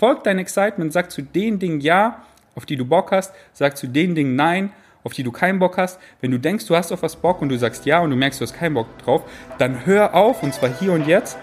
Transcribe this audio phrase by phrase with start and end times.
[0.00, 2.22] Folg dein Excitement, sag zu den Dingen Ja,
[2.54, 4.72] auf die du Bock hast, sag zu den Dingen Nein,
[5.04, 6.00] auf die du keinen Bock hast.
[6.22, 8.40] Wenn du denkst, du hast auf was Bock und du sagst Ja und du merkst,
[8.40, 9.24] du hast keinen Bock drauf,
[9.58, 11.36] dann hör auf und zwar hier und jetzt.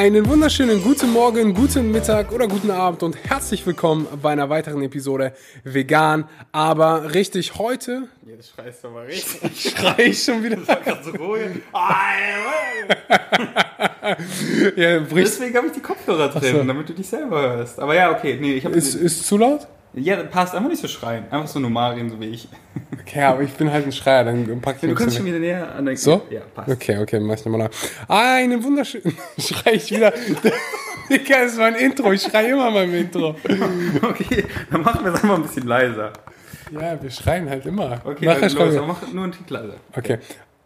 [0.00, 4.80] Einen wunderschönen guten Morgen, guten Mittag oder guten Abend und herzlich willkommen bei einer weiteren
[4.80, 8.08] Episode Vegan, aber richtig heute.
[8.24, 9.60] Ja, das schreist du aber richtig.
[9.76, 10.56] Schrei ich schon wieder.
[10.56, 11.50] Das war gerade so ruhig.
[14.76, 16.64] ja, brichst, Deswegen habe ich die Kopfhörer drin, so.
[16.64, 17.78] damit du dich selber hörst.
[17.78, 18.76] Aber ja, okay, nee, ich habe.
[18.76, 19.68] ist, ist zu laut?
[19.94, 21.24] Ja, passt einfach nicht so schreien.
[21.30, 22.48] Einfach so normal reden, so wie ich.
[23.00, 25.74] Okay, aber ich bin halt ein Schreier, dann pack ich Du kannst schon wieder näher
[25.74, 26.22] an der So?
[26.30, 26.70] Ja, passt.
[26.70, 28.08] Okay, okay, mach ich nochmal nach.
[28.08, 29.16] Einen wunderschönen.
[29.38, 30.12] Schrei ich wieder.
[31.10, 32.12] Digga, das ist mein Intro.
[32.12, 33.34] Ich schrei immer beim Intro.
[34.02, 36.12] Okay, dann machen wir es einfach ein bisschen leiser.
[36.70, 38.00] Ja, wir schreien halt immer.
[38.04, 38.82] Okay, Nachher dann schreien los, wir.
[38.82, 39.74] mach nur einen Tick leiser.
[39.96, 40.18] Okay.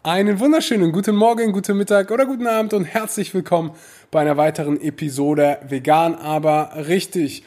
[0.03, 3.71] Einen wunderschönen guten Morgen, guten Mittag oder guten Abend und herzlich willkommen
[4.11, 7.43] bei einer weiteren Episode Vegan, aber richtig.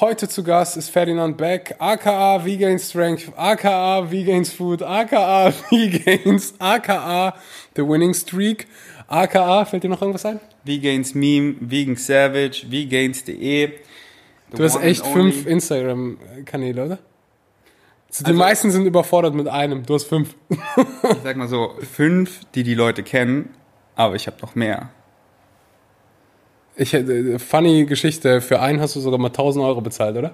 [0.00, 7.34] Heute zu Gast ist Ferdinand Beck, aka Vegan Strength, aka Vegan Food, aka Vegans, aka
[7.76, 8.68] The Winning Streak,
[9.06, 10.40] aka, fällt dir noch irgendwas ein?
[10.64, 13.72] Vegans Meme, Vegan Savage, Vegans.de.
[14.56, 16.98] Du hast echt fünf Instagram-Kanäle, oder?
[18.08, 20.34] Also die meisten sind überfordert mit einem, du hast fünf.
[20.48, 20.58] Ich
[21.22, 23.50] sag mal so, fünf, die die Leute kennen,
[23.94, 24.88] aber ich habe noch mehr.
[26.82, 30.32] Ich hätte, funny Geschichte, für einen hast du sogar mal 1000 Euro bezahlt, oder?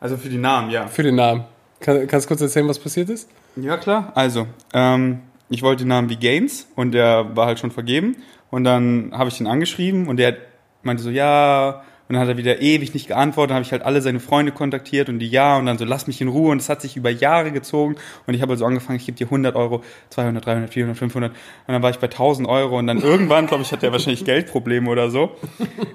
[0.00, 0.88] Also für die Namen, ja.
[0.88, 1.44] Für den Namen.
[1.78, 3.28] Kann, kannst du kurz erzählen, was passiert ist?
[3.54, 4.10] Ja, klar.
[4.16, 8.16] Also, ähm, ich wollte den Namen wie Gaines und der war halt schon vergeben.
[8.50, 10.36] Und dann habe ich ihn angeschrieben und der
[10.82, 11.84] meinte so, ja.
[12.08, 13.50] Und dann hat er wieder ewig nicht geantwortet.
[13.50, 16.06] Dann habe ich halt alle seine Freunde kontaktiert und die ja und dann so, lass
[16.06, 16.52] mich in Ruhe.
[16.52, 17.96] Und es hat sich über Jahre gezogen.
[18.26, 21.32] Und ich habe also angefangen, ich gebe dir 100 Euro, 200, 300, 400, 500.
[21.32, 22.78] Und dann war ich bei 1000 Euro.
[22.78, 25.36] Und dann irgendwann, glaube ich, hat er wahrscheinlich Geldprobleme oder so.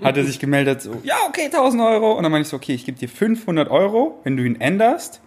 [0.03, 2.13] Hat er sich gemeldet, so, ja, okay, 1000 Euro.
[2.13, 5.19] Und dann meinte ich so, okay, ich gebe dir 500 Euro, wenn du ihn änderst.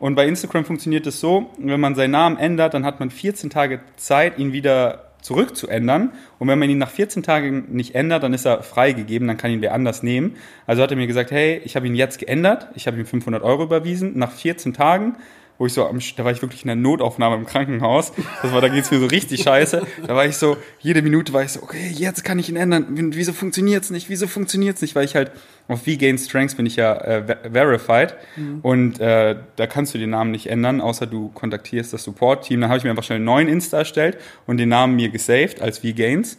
[0.00, 3.50] Und bei Instagram funktioniert es so, wenn man seinen Namen ändert, dann hat man 14
[3.50, 6.12] Tage Zeit, ihn wieder zurückzuändern.
[6.38, 9.50] Und wenn man ihn nach 14 Tagen nicht ändert, dann ist er freigegeben, dann kann
[9.50, 10.36] ihn wer anders nehmen.
[10.66, 13.42] Also hat er mir gesagt, hey, ich habe ihn jetzt geändert, ich habe ihm 500
[13.42, 14.18] Euro überwiesen.
[14.18, 15.16] Nach 14 Tagen,
[15.58, 18.12] wo ich so, am, da war ich wirklich in der Notaufnahme im Krankenhaus.
[18.42, 19.86] Das war, da geht's mir so richtig scheiße.
[20.06, 22.86] Da war ich so, jede Minute war ich so, okay, jetzt kann ich ihn ändern.
[23.14, 24.08] Wieso funktioniert's nicht?
[24.08, 24.94] Wieso funktioniert's nicht?
[24.94, 25.30] Weil ich halt
[25.68, 28.16] auf V-Gain Strengths bin ich ja äh, ver- verified
[28.62, 32.60] und äh, da kannst du den Namen nicht ändern, außer du kontaktierst das Support-Team.
[32.60, 35.62] Dann habe ich mir einfach schnell einen neuen Insta erstellt und den Namen mir gesaved
[35.62, 36.38] als V-Gains.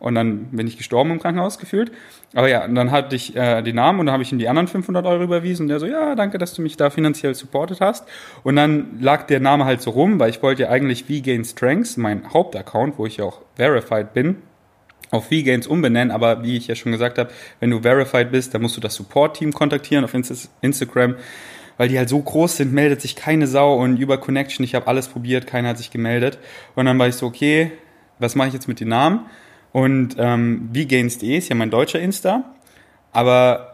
[0.00, 1.92] Und dann bin ich gestorben im Krankenhaus gefühlt.
[2.34, 4.48] Aber ja, und dann hatte ich äh, den Namen und dann habe ich ihm die
[4.48, 5.64] anderen 500 Euro überwiesen.
[5.64, 8.08] Und der so, ja, danke, dass du mich da finanziell supportet hast.
[8.42, 11.98] Und dann lag der Name halt so rum, weil ich wollte ja eigentlich V-Gain Strengths,
[11.98, 14.36] mein Hauptaccount, wo ich ja auch verified bin,
[15.10, 18.62] auf V-Gains umbenennen, aber wie ich ja schon gesagt habe, wenn du verified bist, dann
[18.62, 21.16] musst du das Support-Team kontaktieren auf Insta- Instagram,
[21.76, 24.86] weil die halt so groß sind, meldet sich keine Sau und über Connection, ich habe
[24.86, 26.38] alles probiert, keiner hat sich gemeldet.
[26.74, 27.72] Und dann war ich so, okay,
[28.18, 29.26] was mache ich jetzt mit den Namen?
[29.72, 32.44] Und ähm, vgains.de ist ja mein deutscher Insta,
[33.12, 33.70] aber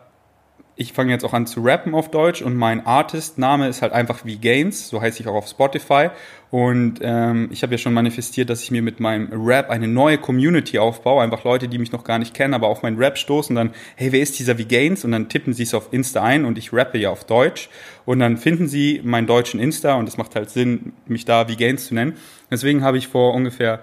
[0.78, 4.26] ich fange jetzt auch an zu rappen auf Deutsch und mein Artist-Name ist halt einfach
[4.26, 4.36] wie
[4.88, 6.10] so heiße ich auch auf Spotify.
[6.50, 10.18] Und ähm, ich habe ja schon manifestiert, dass ich mir mit meinem Rap eine neue
[10.18, 13.56] Community aufbaue, einfach Leute, die mich noch gar nicht kennen, aber auf meinen Rap stoßen,
[13.56, 15.02] dann, hey, wer ist dieser wie?
[15.04, 17.70] Und dann tippen sie es auf Insta ein und ich rappe ja auf Deutsch.
[18.04, 21.56] Und dann finden sie meinen deutschen Insta und es macht halt Sinn, mich da wie
[21.78, 22.16] zu nennen.
[22.50, 23.80] Deswegen habe ich vor ungefähr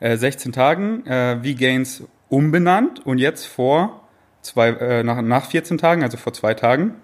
[0.00, 4.08] äh, 16 Tagen äh, wie Gains umbenannt und jetzt vor
[4.42, 6.94] zwei, äh, nach, nach 14 Tagen, also vor zwei Tagen,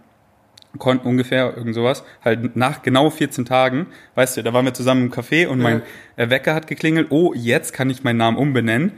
[0.79, 5.07] konnten ungefähr irgend sowas, halt nach genau 14 Tagen, weißt du, da waren wir zusammen
[5.07, 5.83] im Café und mein
[6.17, 8.93] äh, Wecker hat geklingelt, oh, jetzt kann ich meinen Namen umbenennen,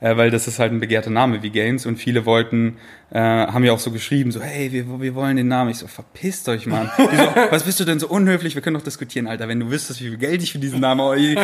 [0.00, 2.76] äh, weil das ist halt ein begehrter Name wie Gaines und viele wollten,
[3.10, 5.70] äh, haben ja auch so geschrieben, so, hey, wir, wir wollen den Namen.
[5.70, 6.90] Ich so, verpisst euch, Mann.
[7.14, 8.54] So, was bist du denn so unhöflich?
[8.54, 11.00] Wir können doch diskutieren, Alter, wenn du wüsstest, wie viel Geld ich für diesen Namen,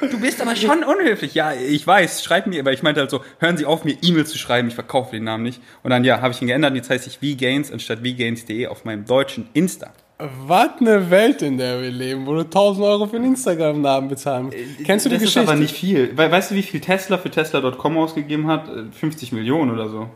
[0.00, 1.34] du bist aber schon unhöflich.
[1.34, 4.30] Ja, ich weiß, schreib mir, weil ich meinte halt so, hören Sie auf, mir E-Mails
[4.30, 5.62] zu schreiben, ich verkaufe den Namen nicht.
[5.82, 8.84] Und dann, ja, habe ich ihn geändert und jetzt heißt ich vgains anstatt vgains.de auf
[8.84, 9.92] meinem deutschen Insta.
[10.18, 14.46] Was eine Welt, in der wir leben, wo du 1000 Euro für einen Instagram-Namen bezahlen
[14.46, 14.56] musst.
[14.84, 15.40] Kennst du die das Geschichte?
[15.40, 16.16] ist aber nicht viel.
[16.16, 18.66] We weißt du, wie viel Tesla für Tesla.com ausgegeben hat?
[18.68, 20.08] Äh, 50 Millionen oder so.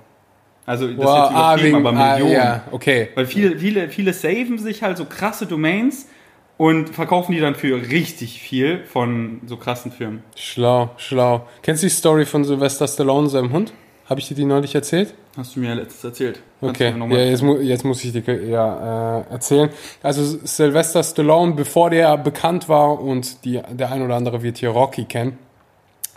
[0.65, 2.33] Also das wow, ist jetzt ah, übertrieben, wegen, aber ah, Millionen.
[2.33, 3.09] ja, okay.
[3.15, 6.09] Weil viele, viele, viele saven sich halt so krasse Domains
[6.57, 10.23] und verkaufen die dann für richtig viel von so krassen Firmen.
[10.35, 11.47] Schlau, schlau.
[11.63, 13.73] Kennst du die Story von Sylvester Stallone, seinem Hund?
[14.11, 15.15] Habe ich dir die neulich erzählt?
[15.37, 16.43] Hast du mir ja letztens erzählt.
[16.61, 19.71] Kannst Okay, ja, jetzt, mu jetzt muss ich dir ja, äh, erzählen.
[20.03, 24.71] Also Sylvester Stallone, bevor der bekannt war und die, der ein oder andere wird hier
[24.71, 25.39] Rocky kennen,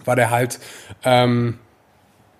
[0.06, 0.60] war der halt
[1.04, 1.60] ähm,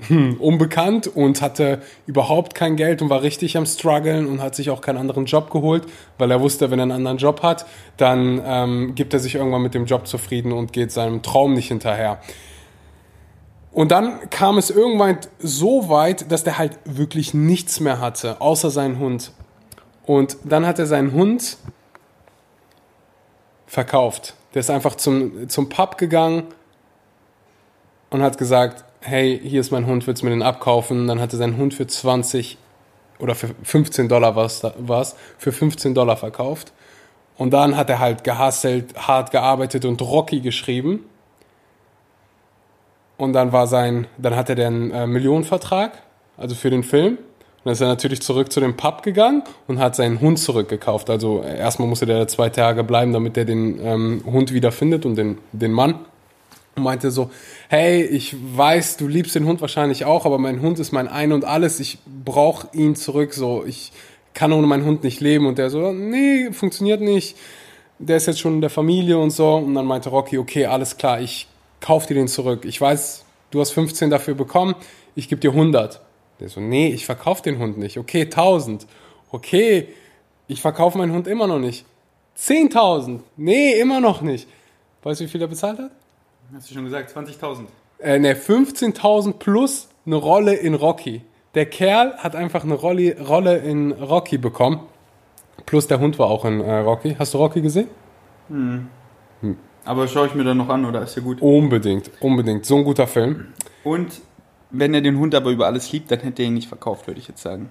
[0.08, 4.72] hm, unbekannt und hatte überhaupt kein Geld und war richtig am struggeln und hat sich
[4.72, 5.84] auch keinen anderen Job geholt,
[6.18, 7.68] weil er wusste, wenn er einen anderen Job hat,
[7.98, 11.68] dann ähm, gibt er sich irgendwann mit dem Job zufrieden und geht seinem Traum nicht
[11.68, 12.18] hinterher.
[13.74, 18.70] Und dann kam es irgendwann so weit, dass der halt wirklich nichts mehr hatte, außer
[18.70, 19.32] seinen Hund.
[20.06, 21.58] Und dann hat er seinen Hund
[23.66, 24.36] verkauft.
[24.54, 26.44] Der ist einfach zum, zum Pub gegangen
[28.12, 31.08] und hat gesagt, hey, hier ist mein Hund, willst du mir den abkaufen?
[31.08, 32.60] Dann hat er seinen Hund für 20
[33.18, 36.74] oder für 15 Dollar was für 15 Dollar verkauft.
[37.38, 41.06] Und dann hat er halt gehustelt, hart gearbeitet und Rocky geschrieben.
[43.18, 45.92] Und dann war sein, dann hatte der einen äh, Millionenvertrag,
[46.38, 47.14] also für den Film.
[47.18, 51.10] Und dann ist er natürlich zurück zu dem Pub gegangen und hat seinen Hund zurückgekauft.
[51.10, 55.16] Also äh, erstmal musste der zwei Tage bleiben, damit er den ähm, Hund wiederfindet und
[55.16, 56.00] den, den Mann.
[56.76, 57.30] Und meinte so,
[57.70, 61.32] hey, ich weiß, du liebst den Hund wahrscheinlich auch, aber mein Hund ist mein Ein
[61.32, 61.80] und Alles.
[61.80, 63.36] Ich brauche ihn zurück.
[63.36, 63.92] So, ich
[64.34, 65.46] kann ohne meinen Hund nicht leben.
[65.46, 67.38] Und der so, nee, funktioniert nicht.
[68.00, 69.54] Der ist jetzt schon in der Familie und so.
[69.54, 71.48] Und dann meinte Rocky, okay, alles klar, ich
[71.84, 72.66] kauf dir den zurück.
[72.66, 74.74] Ich weiß, du hast 15 dafür bekommen,
[75.16, 76.02] ich gebe dir 100.
[76.40, 78.00] Der so, nee, ich verkauf den Hund nicht.
[78.00, 78.88] Okay, 1000.
[79.32, 79.90] Okay,
[80.48, 81.86] ich verkaufe meinen Hund immer noch nicht.
[82.38, 83.20] 10.000.
[83.38, 84.48] Nee, immer noch nicht.
[85.04, 85.92] Weißt du, wie viel er bezahlt hat?
[86.56, 87.66] Hast du schon gesagt, 20.000.
[88.00, 91.22] Äh, ne, 15.000 plus eine Rolle in Rocky.
[91.54, 94.82] Der Kerl hat einfach eine Rolle, Rolle in Rocky bekommen.
[95.66, 97.16] Plus der Hund war auch in äh, Rocky.
[97.18, 97.90] Hast du Rocky gesehen?
[99.86, 101.42] Aber schaue ich mir dann noch an, oder ist ja gut.
[101.42, 102.66] Unbedingt, unbedingt.
[102.66, 103.48] So ein guter Film.
[103.84, 104.22] Und
[104.72, 107.20] wenn er den Hund aber über alles liebt, dann hätte er ihn nicht verkauft, würde
[107.20, 107.70] ich jetzt sagen.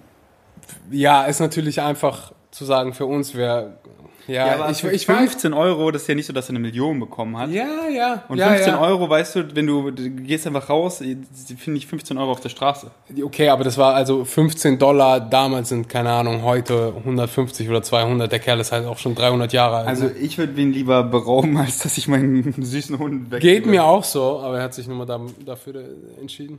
[0.90, 3.78] Ja, ist natürlich einfach zu sagen, für uns wäre.
[4.26, 5.18] Ja, aber ich, ich weiß.
[5.18, 7.50] 15 Euro, das ist ja nicht so, dass er eine Million bekommen hat.
[7.50, 8.22] Ja, ja.
[8.28, 8.80] Und ja, 15 ja.
[8.80, 12.48] Euro, weißt du, wenn du, du gehst einfach raus, finde ich 15 Euro auf der
[12.48, 12.90] Straße.
[13.22, 15.20] Okay, aber das war also 15 Dollar.
[15.20, 18.30] Damals sind, keine Ahnung, heute 150 oder 200.
[18.30, 19.88] Der Kerl ist halt auch schon 300 Jahre alt.
[19.88, 20.12] Also ne?
[20.20, 23.40] ich würde ihn lieber berauben, als dass ich meinen süßen Hund weg.
[23.40, 26.58] Geht mir auch so, aber er hat sich nur mal da, dafür äh, entschieden.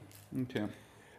[0.49, 0.63] Okay.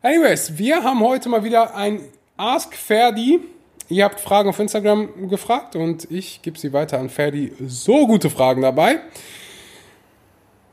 [0.02, 2.00] Anyways, wir haben heute mal wieder ein
[2.36, 3.40] Ask Ferdi.
[3.88, 7.52] Ihr habt Fragen auf Instagram gefragt und ich gebe sie weiter an Ferdi.
[7.66, 9.00] So gute Fragen dabei.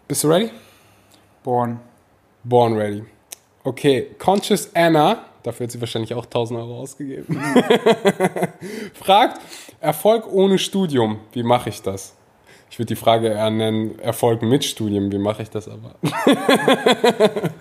[0.08, 0.50] Bist du ready?
[1.44, 1.80] Born.
[2.44, 3.04] Born ready.
[3.64, 7.38] Okay, Conscious Anna, dafür hat sie wahrscheinlich auch 1000 Euro ausgegeben,
[8.94, 9.40] fragt,
[9.80, 12.16] Erfolg ohne Studium, wie mache ich das?
[12.72, 15.96] Ich würde die Frage eher nennen, Erfolg mit Studium, wie mache ich das aber?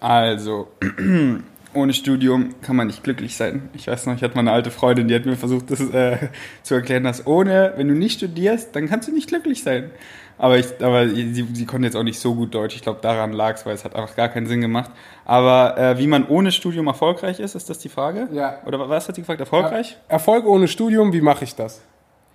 [0.00, 0.68] Also,
[1.74, 3.68] ohne Studium kann man nicht glücklich sein.
[3.74, 6.28] Ich weiß noch, ich hatte mal eine alte Freundin, die hat mir versucht, das äh,
[6.62, 9.90] zu erklären, dass ohne, wenn du nicht studierst, dann kannst du nicht glücklich sein.
[10.38, 12.74] Aber, ich, aber sie, sie konnte jetzt auch nicht so gut Deutsch.
[12.74, 14.90] Ich glaube, daran lag es, weil es hat einfach gar keinen Sinn gemacht.
[15.24, 18.28] Aber äh, wie man ohne Studium erfolgreich ist, ist das die Frage?
[18.32, 18.58] Ja.
[18.66, 19.40] Oder was hat sie gefragt?
[19.40, 19.96] Erfolgreich?
[20.08, 21.82] Erfolg ohne Studium, wie mache ich das?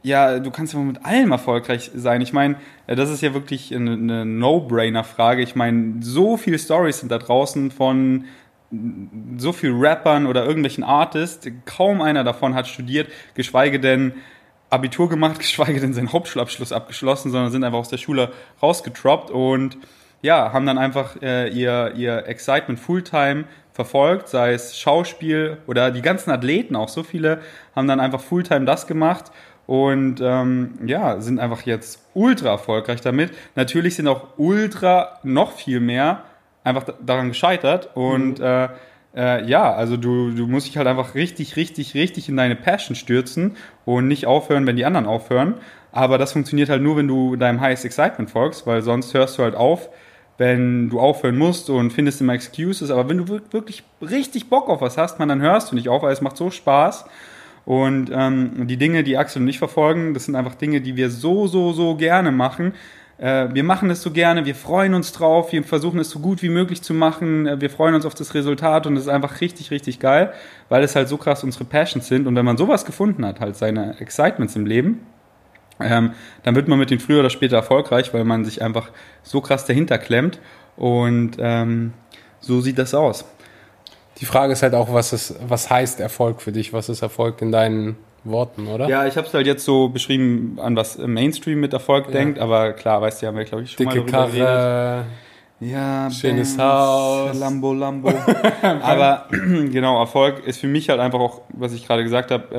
[0.03, 2.21] Ja, du kannst ja mit allem erfolgreich sein.
[2.21, 2.55] Ich meine,
[2.85, 5.41] äh, das ist ja wirklich eine, eine No-Brainer-Frage.
[5.41, 8.25] Ich meine, so viele Stories sind da draußen von
[9.37, 11.47] so viel Rappern oder irgendwelchen Artists.
[11.65, 14.13] Kaum einer davon hat studiert, geschweige denn
[14.69, 18.31] Abitur gemacht, geschweige denn seinen Hauptschulabschluss abgeschlossen, sondern sind einfach aus der Schule
[18.61, 19.77] rausgetroppt und
[20.21, 26.01] ja, haben dann einfach äh, ihr, ihr Excitement Fulltime verfolgt, sei es Schauspiel oder die
[26.01, 27.41] ganzen Athleten, auch so viele,
[27.75, 29.31] haben dann einfach Fulltime das gemacht
[29.67, 33.31] und ähm, ja, sind einfach jetzt ultra erfolgreich damit.
[33.55, 36.23] Natürlich sind auch ultra noch viel mehr
[36.67, 38.69] einfach da- daran gescheitert und äh,
[39.15, 42.95] äh, ja, also du, du musst dich halt einfach richtig, richtig, richtig in deine Passion
[42.95, 43.55] stürzen
[43.85, 45.55] und nicht aufhören, wenn die anderen aufhören.
[45.91, 49.43] Aber das funktioniert halt nur, wenn du deinem Highest Excitement folgst, weil sonst hörst du
[49.43, 49.89] halt auf,
[50.37, 52.91] wenn du aufhören musst und findest immer Excuses.
[52.91, 55.89] Aber wenn du wir- wirklich richtig Bock auf was hast, man, dann hörst du nicht
[55.89, 57.05] auf, weil es macht so Spaß.
[57.65, 61.09] Und ähm, die Dinge, die Axel und ich verfolgen, das sind einfach Dinge, die wir
[61.09, 62.73] so, so, so gerne machen.
[63.17, 66.43] Äh, wir machen es so gerne, wir freuen uns drauf, wir versuchen es so gut
[66.43, 69.41] wie möglich zu machen, äh, wir freuen uns auf das Resultat und es ist einfach
[69.41, 70.33] richtig, richtig geil,
[70.69, 72.27] weil es halt so krass unsere Passions sind.
[72.27, 75.01] Und wenn man sowas gefunden hat, halt seine Excitements im Leben,
[75.79, 76.11] ähm,
[76.43, 78.89] dann wird man mit denen früher oder später erfolgreich, weil man sich einfach
[79.23, 80.39] so krass dahinter klemmt.
[80.75, 81.93] Und ähm,
[82.39, 83.25] so sieht das aus.
[84.19, 86.73] Die Frage ist halt auch, was, ist, was heißt Erfolg für dich?
[86.73, 88.87] Was ist Erfolg in deinen Worten, oder?
[88.89, 92.73] Ja, ich habe es halt jetzt so beschrieben, an was Mainstream mit Erfolg denkt, aber
[92.73, 94.45] klar, weißt du, haben wir, glaube ich, schon Dicke mal darüber.
[94.45, 95.05] Karre.
[95.59, 97.39] Ja, Schönes Benz, Haus.
[97.39, 98.13] Lambo, Lambo.
[98.61, 102.55] Aber genau, Erfolg ist für mich halt einfach auch, was ich gerade gesagt habe,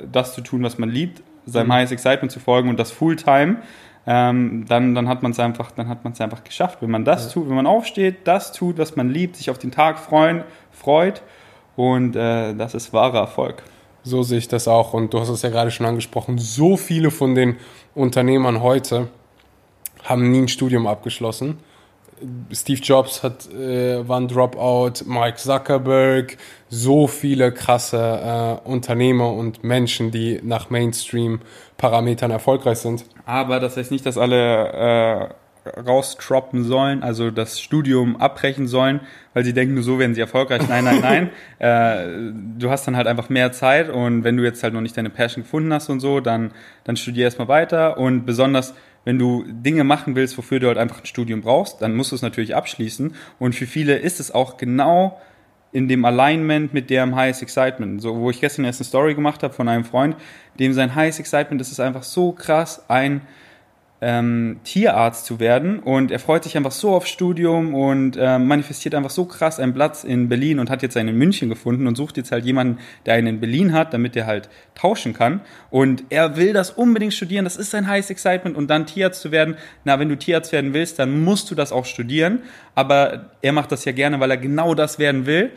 [0.00, 1.72] äh, das zu tun, was man liebt, seinem Mhm.
[1.72, 3.56] Highest Excitement zu folgen und das Fulltime.
[4.06, 6.78] Ähm, dann, dann hat man es einfach, dann hat man es einfach geschafft.
[6.82, 9.70] Wenn man das tut, wenn man aufsteht, das tut, was man liebt, sich auf den
[9.70, 10.42] Tag freuen,
[10.72, 11.22] freut
[11.76, 13.62] und äh, das ist wahrer Erfolg.
[14.04, 14.92] So sehe ich das auch.
[14.92, 16.38] Und du hast es ja gerade schon angesprochen.
[16.38, 17.56] So viele von den
[17.94, 19.08] Unternehmern heute
[20.04, 21.58] haben nie ein Studium abgeschlossen.
[22.52, 26.36] Steve Jobs hat, äh, war ein Dropout, Mike Zuckerberg,
[26.68, 33.04] so viele krasse äh, Unternehmer und Menschen, die nach Mainstream-Parametern erfolgreich sind.
[33.26, 39.00] Aber das heißt nicht, dass alle äh, raustroppen sollen, also das Studium abbrechen sollen,
[39.32, 40.68] weil sie denken, nur so werden sie erfolgreich.
[40.68, 41.30] Nein, nein, nein.
[41.58, 44.96] äh, du hast dann halt einfach mehr Zeit und wenn du jetzt halt noch nicht
[44.96, 46.50] deine Passion gefunden hast und so, dann,
[46.84, 51.00] dann studier erstmal weiter und besonders wenn du Dinge machen willst, wofür du halt einfach
[51.00, 53.14] ein Studium brauchst, dann musst du es natürlich abschließen.
[53.38, 55.20] Und für viele ist es auch genau
[55.72, 58.00] in dem Alignment mit deren Highest Excitement.
[58.00, 60.16] So, wo ich gestern erst eine Story gemacht habe von einem Freund,
[60.58, 63.22] dem sein Highest Excitement, das ist einfach so krass, ein
[64.02, 65.78] ähm, Tierarzt zu werden.
[65.78, 69.72] Und er freut sich einfach so aufs Studium und ähm, manifestiert einfach so krass einen
[69.72, 72.78] Platz in Berlin und hat jetzt einen in München gefunden und sucht jetzt halt jemanden,
[73.06, 75.40] der einen in Berlin hat, damit er halt tauschen kann.
[75.70, 78.56] Und er will das unbedingt studieren, das ist sein Highest Excitement.
[78.56, 81.70] Und dann Tierarzt zu werden, na, wenn du Tierarzt werden willst, dann musst du das
[81.70, 82.40] auch studieren,
[82.74, 85.52] aber er macht das ja gerne, weil er genau das werden will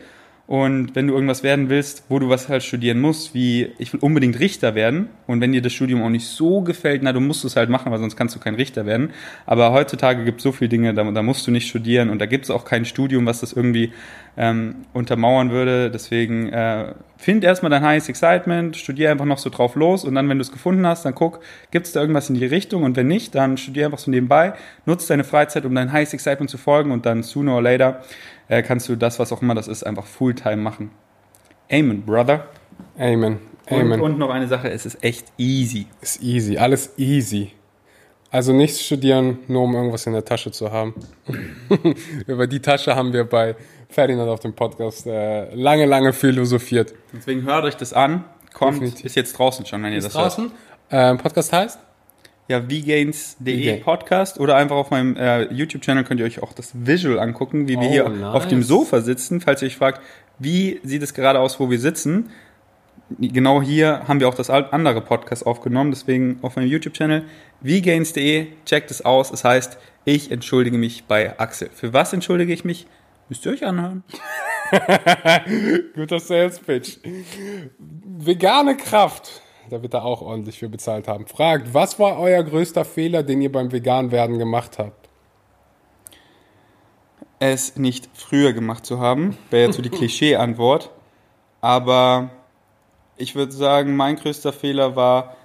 [0.46, 3.98] und wenn du irgendwas werden willst, wo du was halt studieren musst, wie ich will
[4.00, 5.08] unbedingt Richter werden.
[5.26, 7.90] Und wenn dir das Studium auch nicht so gefällt, na, du musst es halt machen,
[7.90, 9.10] weil sonst kannst du kein Richter werden.
[9.44, 12.10] Aber heutzutage gibt es so viele Dinge, da, da musst du nicht studieren.
[12.10, 13.92] Und da gibt es auch kein Studium, was das irgendwie
[14.36, 15.90] ähm, untermauern würde.
[15.90, 20.04] Deswegen äh, find erstmal dein Highest Excitement, studier einfach noch so drauf los.
[20.04, 21.40] Und dann, wenn du es gefunden hast, dann guck,
[21.72, 22.84] gibt es da irgendwas in die Richtung?
[22.84, 24.52] Und wenn nicht, dann studier einfach so nebenbei,
[24.84, 28.02] nutz deine Freizeit, um dein Highest Excitement zu folgen und dann sooner or later
[28.48, 30.90] äh, kannst du das, was auch immer das ist, einfach Fulltime machen.
[31.70, 32.48] Amen, Brother.
[32.98, 33.38] Amen.
[33.68, 34.00] Und, Amen.
[34.00, 35.86] und noch eine Sache, es ist echt easy.
[36.00, 37.52] Ist easy, alles easy.
[38.30, 40.94] Also nicht studieren, nur um irgendwas in der Tasche zu haben.
[42.26, 43.56] Über die Tasche haben wir bei
[43.88, 46.92] Ferdinand auf dem Podcast äh, lange, lange philosophiert.
[47.12, 48.24] Deswegen hört euch das an.
[48.52, 49.04] Kommt, Definitiv.
[49.04, 50.40] ist jetzt draußen schon, wenn ihr das hört.
[50.90, 51.78] Ähm, Podcast heißt?
[52.48, 53.78] Ja, vgains.de.
[53.80, 57.72] Podcast oder einfach auf meinem äh, YouTube-Channel könnt ihr euch auch das Visual angucken, wie
[57.80, 58.34] wir Oh, hier nice.
[58.34, 59.40] auf dem Sofa sitzen.
[59.40, 60.00] Falls ihr euch fragt,
[60.38, 62.30] wie sieht es gerade aus, wo wir sitzen.
[63.18, 67.22] Genau hier haben wir auch das andere Podcast aufgenommen, deswegen auf meinem YouTube-Channel
[67.62, 69.30] vgains.de, checkt es aus.
[69.32, 71.70] Es heißt, ich entschuldige mich bei Axel.
[71.72, 72.86] Für was entschuldige ich mich?
[73.28, 74.04] Müsst ihr euch anhören.
[75.94, 76.98] Guter Sales Pitch.
[77.78, 81.26] Vegane Kraft, da wird er auch ordentlich für bezahlt haben.
[81.26, 85.06] Fragt, was war euer größter Fehler, den ihr beim Veganwerden gemacht habt?
[87.38, 90.90] es nicht früher gemacht zu haben, wäre jetzt so die Klischee-Antwort.
[91.60, 92.30] Aber
[93.16, 95.36] ich würde sagen, mein größter Fehler war,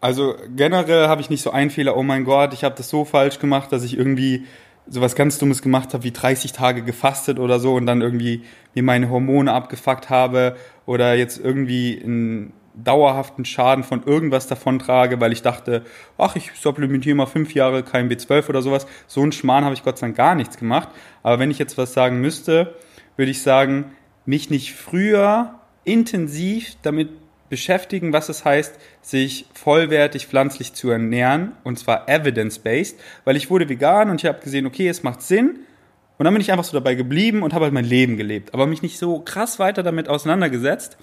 [0.00, 3.04] also generell habe ich nicht so einen Fehler, oh mein Gott, ich habe das so
[3.04, 4.46] falsch gemacht, dass ich irgendwie
[4.86, 8.42] sowas ganz Dummes gemacht habe, wie 30 Tage gefastet oder so und dann irgendwie
[8.74, 10.56] mir meine Hormone abgefuckt habe
[10.86, 12.52] oder jetzt irgendwie einen
[12.84, 15.84] dauerhaften Schaden von irgendwas davon trage, weil ich dachte,
[16.18, 18.86] ach, ich supplementiere mal fünf Jahre kein B12 oder sowas.
[19.06, 20.88] So einen Schmarrn habe ich Gott sei Dank gar nichts gemacht.
[21.22, 22.74] Aber wenn ich jetzt was sagen müsste,
[23.16, 23.92] würde ich sagen,
[24.24, 27.10] mich nicht früher intensiv damit
[27.48, 33.68] beschäftigen, was es heißt, sich vollwertig pflanzlich zu ernähren, und zwar evidence-based, weil ich wurde
[33.68, 35.60] vegan und ich habe gesehen, okay, es macht Sinn,
[36.20, 38.66] und dann bin ich einfach so dabei geblieben und habe halt mein Leben gelebt, aber
[38.66, 40.98] mich nicht so krass weiter damit auseinandergesetzt.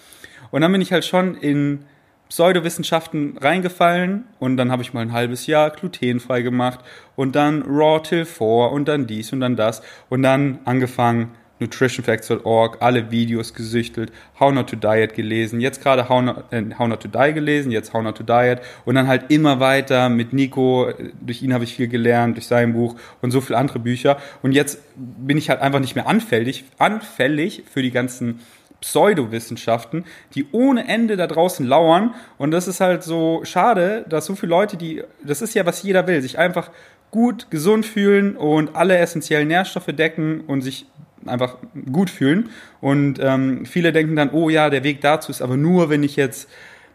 [0.50, 1.84] Und dann bin ich halt schon in
[2.28, 6.80] Pseudowissenschaften reingefallen und dann habe ich mal ein halbes Jahr glutenfrei gemacht
[7.16, 12.76] und dann Raw Till 4 und dann dies und dann das und dann angefangen nutritionfacts.org,
[12.80, 17.00] alle Videos gesüchtelt, How Not to Diet gelesen, jetzt gerade How, Not- äh, How Not
[17.02, 20.92] to Die gelesen, jetzt How Not to Diet und dann halt immer weiter mit Nico,
[21.20, 24.52] durch ihn habe ich viel gelernt, durch sein Buch und so viele andere Bücher und
[24.52, 28.40] jetzt bin ich halt einfach nicht mehr anfällig, anfällig für die ganzen
[28.80, 30.04] Pseudowissenschaften,
[30.34, 32.14] die ohne Ende da draußen lauern.
[32.36, 35.82] Und das ist halt so schade, dass so viele Leute, die, das ist ja, was
[35.82, 36.70] jeder will, sich einfach
[37.10, 40.86] gut, gesund fühlen und alle essentiellen Nährstoffe decken und sich
[41.26, 41.56] einfach
[41.90, 42.50] gut fühlen.
[42.80, 46.16] Und ähm, viele denken dann, oh ja, der Weg dazu ist aber nur, wenn ich
[46.16, 46.48] jetzt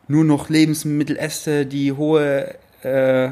[0.08, 3.32] nur noch Lebensmittel esse, die hohe äh,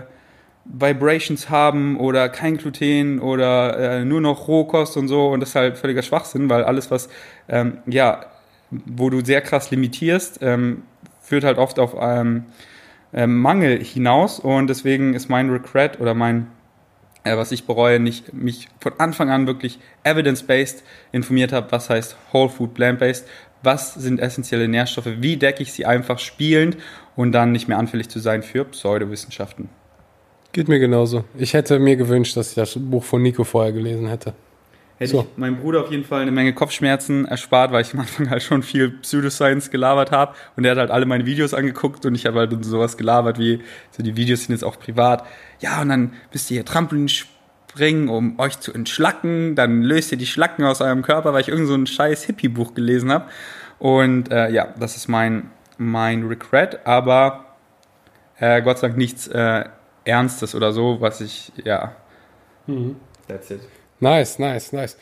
[0.65, 5.55] Vibrations haben oder kein Gluten oder äh, nur noch Rohkost und so und das ist
[5.55, 7.09] halt völliger Schwachsinn, weil alles, was,
[7.49, 8.25] ähm, ja,
[8.71, 10.83] wo du sehr krass limitierst, ähm,
[11.21, 12.45] führt halt oft auf ähm,
[13.13, 16.47] ähm, Mangel hinaus und deswegen ist mein Regret oder mein
[17.23, 22.15] äh, was ich bereue, nicht mich von Anfang an wirklich evidence-based informiert habe, was heißt
[22.33, 23.27] Whole Food Plant-based,
[23.63, 26.77] was sind essentielle Nährstoffe, wie decke ich sie einfach spielend
[27.15, 29.69] und dann nicht mehr anfällig zu sein für Pseudowissenschaften.
[30.51, 31.23] Geht mir genauso.
[31.37, 34.33] Ich hätte mir gewünscht, dass ich das Buch von Nico vorher gelesen hätte.
[35.01, 35.27] Hätte so.
[35.31, 38.43] ich meinem Bruder auf jeden Fall eine Menge Kopfschmerzen erspart, weil ich am Anfang halt
[38.43, 42.27] schon viel Pseudoscience gelabert habe und er hat halt alle meine Videos angeguckt und ich
[42.27, 45.25] habe halt sowas gelabert wie, so die Videos sind jetzt auch privat.
[45.59, 50.19] Ja, und dann müsst ihr hier Trampolin springen, um euch zu entschlacken, dann löst ihr
[50.19, 53.25] die Schlacken aus eurem Körper, weil ich irgend so ein scheiß Hippie-Buch gelesen habe.
[53.79, 57.45] Und äh, ja, das ist mein, mein Regret, aber
[58.37, 59.63] äh, Gott sei Dank nichts äh,
[60.05, 61.95] Ernstes oder so, was ich, ja,
[62.67, 62.97] mhm.
[63.27, 63.61] that's it.
[64.01, 64.97] Nice, nice, nice.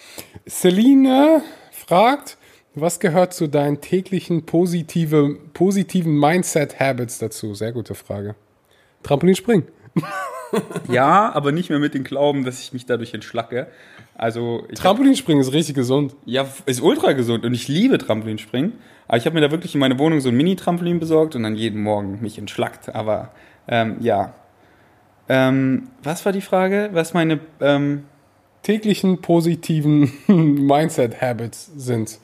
[0.46, 1.41] Celine
[1.72, 2.38] fragt,
[2.75, 7.53] was gehört zu deinen täglichen positive, positiven Mindset-Habits dazu?
[7.56, 8.36] Sehr gute Frage.
[9.01, 9.63] Trampolin springen.
[10.89, 13.68] ja, aber nicht mehr mit dem Glauben, dass ich mich dadurch entschlacke.
[14.15, 16.13] Also Trampolinspringen ist richtig gesund.
[16.25, 18.74] Ja, ist ultra gesund und ich liebe Trampolinspringen.
[19.08, 21.56] Aber ich habe mir da wirklich in meine Wohnung so ein Mini-Trampolin besorgt und dann
[21.56, 22.94] jeden Morgen mich entschlackt.
[22.94, 23.32] Aber
[23.70, 24.34] ähm, ja.
[25.29, 26.89] Ähm, was war die Frage?
[26.91, 28.03] Was meine ähm,
[28.63, 32.20] täglichen positiven Mindset-Habits sind?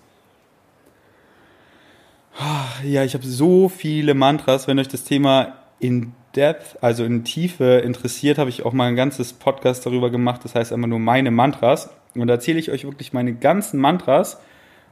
[2.83, 4.67] Ja, ich habe so viele Mantras.
[4.67, 8.95] Wenn euch das Thema in Depth, also in Tiefe interessiert, habe ich auch mal ein
[8.95, 10.41] ganzes Podcast darüber gemacht.
[10.43, 11.89] Das heißt einfach nur meine Mantras.
[12.13, 14.37] Und da erzähle ich euch wirklich meine ganzen Mantras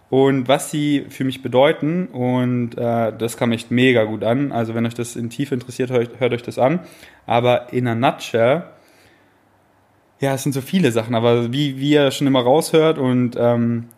[0.10, 2.08] und was sie für mich bedeuten.
[2.08, 4.52] Und äh, das kam echt mega gut an.
[4.52, 6.82] Also wenn euch das in Tiefe interessiert, hört, hört euch das an.
[7.26, 8.64] Aber in a nutshell
[10.24, 13.90] ja, es sind so viele Sachen, aber wie, wie ihr schon immer raushört und ähm,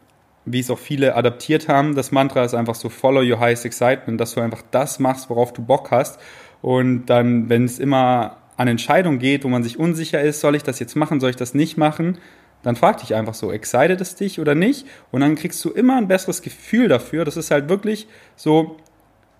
[0.44, 4.20] wie es auch viele adaptiert haben, das Mantra ist einfach so Follow your highest excitement,
[4.20, 6.20] dass du einfach das machst, worauf du Bock hast.
[6.64, 10.64] Und dann, wenn es immer an Entscheidungen geht, wo man sich unsicher ist, soll ich
[10.64, 12.18] das jetzt machen, soll ich das nicht machen,
[12.64, 14.88] dann frag dich einfach so, excited es dich oder nicht?
[15.12, 17.24] Und dann kriegst du immer ein besseres Gefühl dafür.
[17.24, 18.78] Das ist halt wirklich so,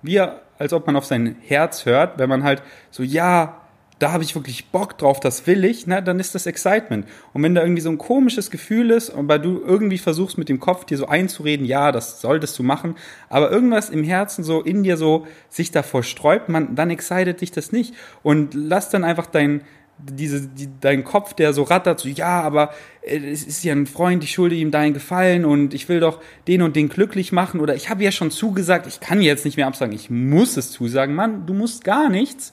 [0.04, 2.62] wie als ob man auf sein Herz hört, wenn man halt
[2.92, 3.65] so, ja,
[4.00, 7.08] da habe ich wirklich Bock drauf, das will ich, na, dann ist das Excitement.
[7.34, 10.50] Und wenn da irgendwie so ein komisches Gefühl ist und weil du irgendwie versuchst mit
[10.50, 12.96] dem Kopf dir so einzureden, ja, das solltest du machen,
[13.30, 17.52] aber irgendwas im Herzen so in dir so sich davor sträubt, man, dann excited dich
[17.52, 17.94] das nicht.
[18.22, 19.62] Und lass dann einfach dein,
[19.98, 23.86] diese, die, dein Kopf, der so rattert, so, ja, aber äh, es ist ja ein
[23.86, 27.62] Freund, ich schulde ihm deinen Gefallen und ich will doch den und den glücklich machen
[27.62, 30.72] oder ich habe ja schon zugesagt, ich kann jetzt nicht mehr absagen, ich muss es
[30.72, 31.16] zusagen.
[31.16, 32.52] Mann, du musst gar nichts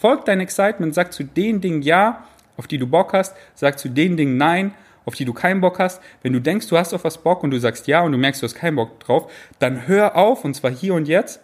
[0.00, 2.24] Folg dein Excitement, sag zu den Dingen Ja,
[2.56, 4.72] auf die du Bock hast, sag zu den Dingen Nein,
[5.04, 6.00] auf die du keinen Bock hast.
[6.22, 8.40] Wenn du denkst, du hast auf was Bock und du sagst Ja und du merkst,
[8.40, 11.42] du hast keinen Bock drauf, dann hör auf und zwar hier und jetzt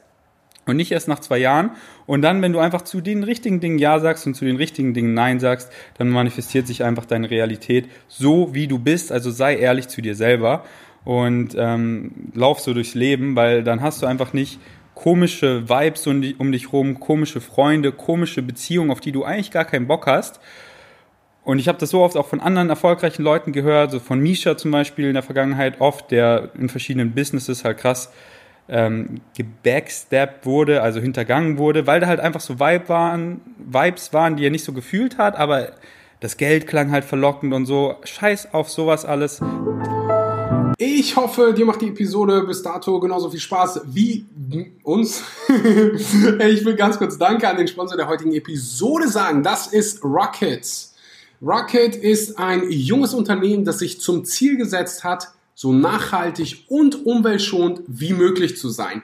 [0.65, 1.73] und nicht erst nach zwei Jahren.
[2.07, 4.95] Und dann, wenn du einfach zu den richtigen Dingen Ja sagst und zu den richtigen
[4.95, 9.13] Dingen Nein sagst, dann manifestiert sich einfach deine Realität so, wie du bist.
[9.13, 10.65] Also sei ehrlich zu dir selber
[11.05, 14.59] und ähm, lauf so durchs Leben, weil dann hast du einfach nicht
[14.97, 19.67] komische Vibes um, um dich rum, komische Freunde, komische Beziehungen, auf die du eigentlich gar
[19.67, 20.41] keinen Bock hast.
[21.45, 24.57] Und ich habe das so oft auch von anderen erfolgreichen Leuten gehört, so von Misha
[24.57, 28.11] zum Beispiel in der Vergangenheit oft, der in verschiedenen Businesses halt krass
[28.69, 34.37] ähm, gebacksteppt wurde, also hintergangen wurde, weil da halt einfach so Vibe waren, Vibes waren,
[34.37, 35.73] die er nicht so gefühlt hat, aber
[36.21, 37.97] das Geld klang halt verlockend und so.
[38.03, 39.43] Scheiß auf sowas alles.
[40.79, 44.27] Ich hoffe, dir macht die Episode bis dato genauso viel Spaß wie
[44.83, 45.23] uns.
[45.49, 49.43] ich will ganz kurz Danke an den Sponsor der heutigen Episode sagen.
[49.43, 50.67] Das ist Rocket.
[51.41, 57.81] Rocket ist ein junges Unternehmen, das sich zum Ziel gesetzt hat, so nachhaltig und umweltschonend
[57.87, 59.03] wie möglich zu sein.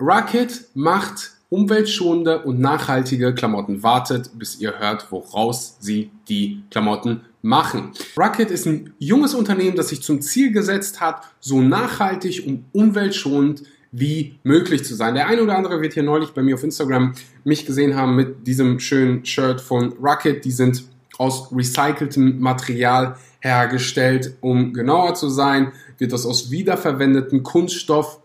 [0.00, 3.82] Rocket macht umweltschonende und nachhaltige Klamotten.
[3.82, 7.92] Wartet, bis ihr hört, woraus sie die Klamotten machen.
[8.16, 13.62] Rocket ist ein junges Unternehmen, das sich zum Ziel gesetzt hat, so nachhaltig und umweltschonend
[13.90, 15.14] wie möglich zu sein.
[15.14, 18.46] Der eine oder andere wird hier neulich bei mir auf Instagram mich gesehen haben mit
[18.46, 20.44] diesem schönen Shirt von Rocket.
[20.44, 20.84] Die sind
[21.16, 24.36] aus recyceltem Material hergestellt.
[24.40, 28.20] Um genauer zu sein, wird das aus wiederverwendeten Kunststoff,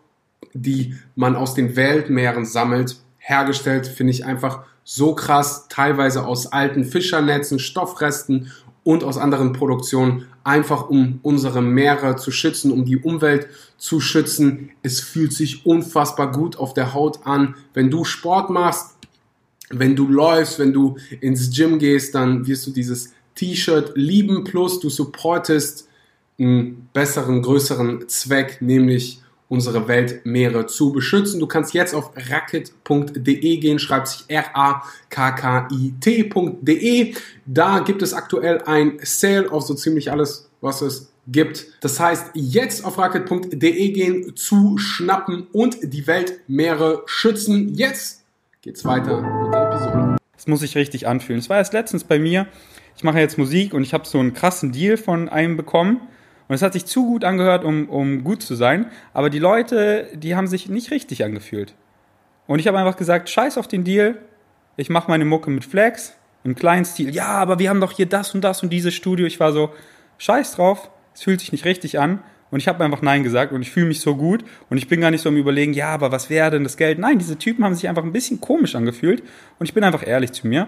[0.54, 3.88] die man aus den Weltmeeren sammelt, hergestellt.
[3.88, 5.68] Finde ich einfach so krass.
[5.70, 8.52] Teilweise aus alten Fischernetzen, Stoffresten
[8.84, 14.72] und aus anderen Produktionen, einfach um unsere Meere zu schützen, um die Umwelt zu schützen.
[14.82, 17.56] Es fühlt sich unfassbar gut auf der Haut an.
[17.74, 18.98] Wenn du Sport machst,
[19.70, 24.80] wenn du läufst, wenn du ins Gym gehst, dann wirst du dieses T-Shirt lieben, plus
[24.80, 25.88] du supportest
[26.38, 29.23] einen besseren, größeren Zweck, nämlich
[29.54, 31.40] unsere Weltmeere zu beschützen.
[31.40, 34.84] Du kannst jetzt auf racket.de gehen, schreibt sich R-A-K-K-I-T.de.
[37.46, 41.68] Da gibt es aktuell ein Sale auf so ziemlich alles, was es gibt.
[41.82, 47.76] Das heißt, jetzt auf racket.de gehen, zu schnappen und die Weltmeere schützen.
[47.76, 48.24] Jetzt
[48.64, 50.18] geht's weiter mit der Episode.
[50.36, 51.40] Es muss sich richtig anfühlen.
[51.40, 52.48] Es war erst letztens bei mir.
[52.98, 56.02] Ich mache jetzt Musik und ich habe so einen krassen Deal von einem bekommen.
[56.48, 58.88] Und es hat sich zu gut angehört, um, um gut zu sein.
[59.14, 61.74] Aber die Leute, die haben sich nicht richtig angefühlt.
[62.48, 64.18] Und ich habe einfach gesagt, scheiß auf den Deal.
[64.76, 67.14] Ich mache meine Mucke mit Flex im kleinen Stil.
[67.14, 69.26] Ja, aber wir haben doch hier das und das und dieses Studio.
[69.26, 69.72] Ich war so,
[70.18, 70.90] scheiß drauf.
[71.14, 72.20] Es fühlt sich nicht richtig an.
[72.54, 75.02] Und ich habe einfach Nein gesagt und ich fühle mich so gut und ich bin
[75.02, 77.00] gar nicht so am Überlegen, ja, aber was wäre denn das Geld?
[77.00, 79.24] Nein, diese Typen haben sich einfach ein bisschen komisch angefühlt
[79.58, 80.68] und ich bin einfach ehrlich zu mir.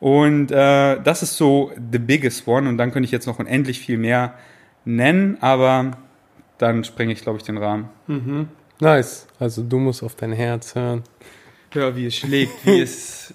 [0.00, 3.78] Und äh, das ist so the biggest one und dann könnte ich jetzt noch unendlich
[3.78, 4.38] viel mehr
[4.84, 5.92] nennen, aber
[6.58, 7.88] dann sprenge ich, glaube ich, den Rahmen.
[8.06, 8.48] Mhm.
[8.80, 9.26] Nice.
[9.38, 11.02] Also du musst auf dein Herz hören.
[11.70, 13.32] Hör, wie es schlägt, wie es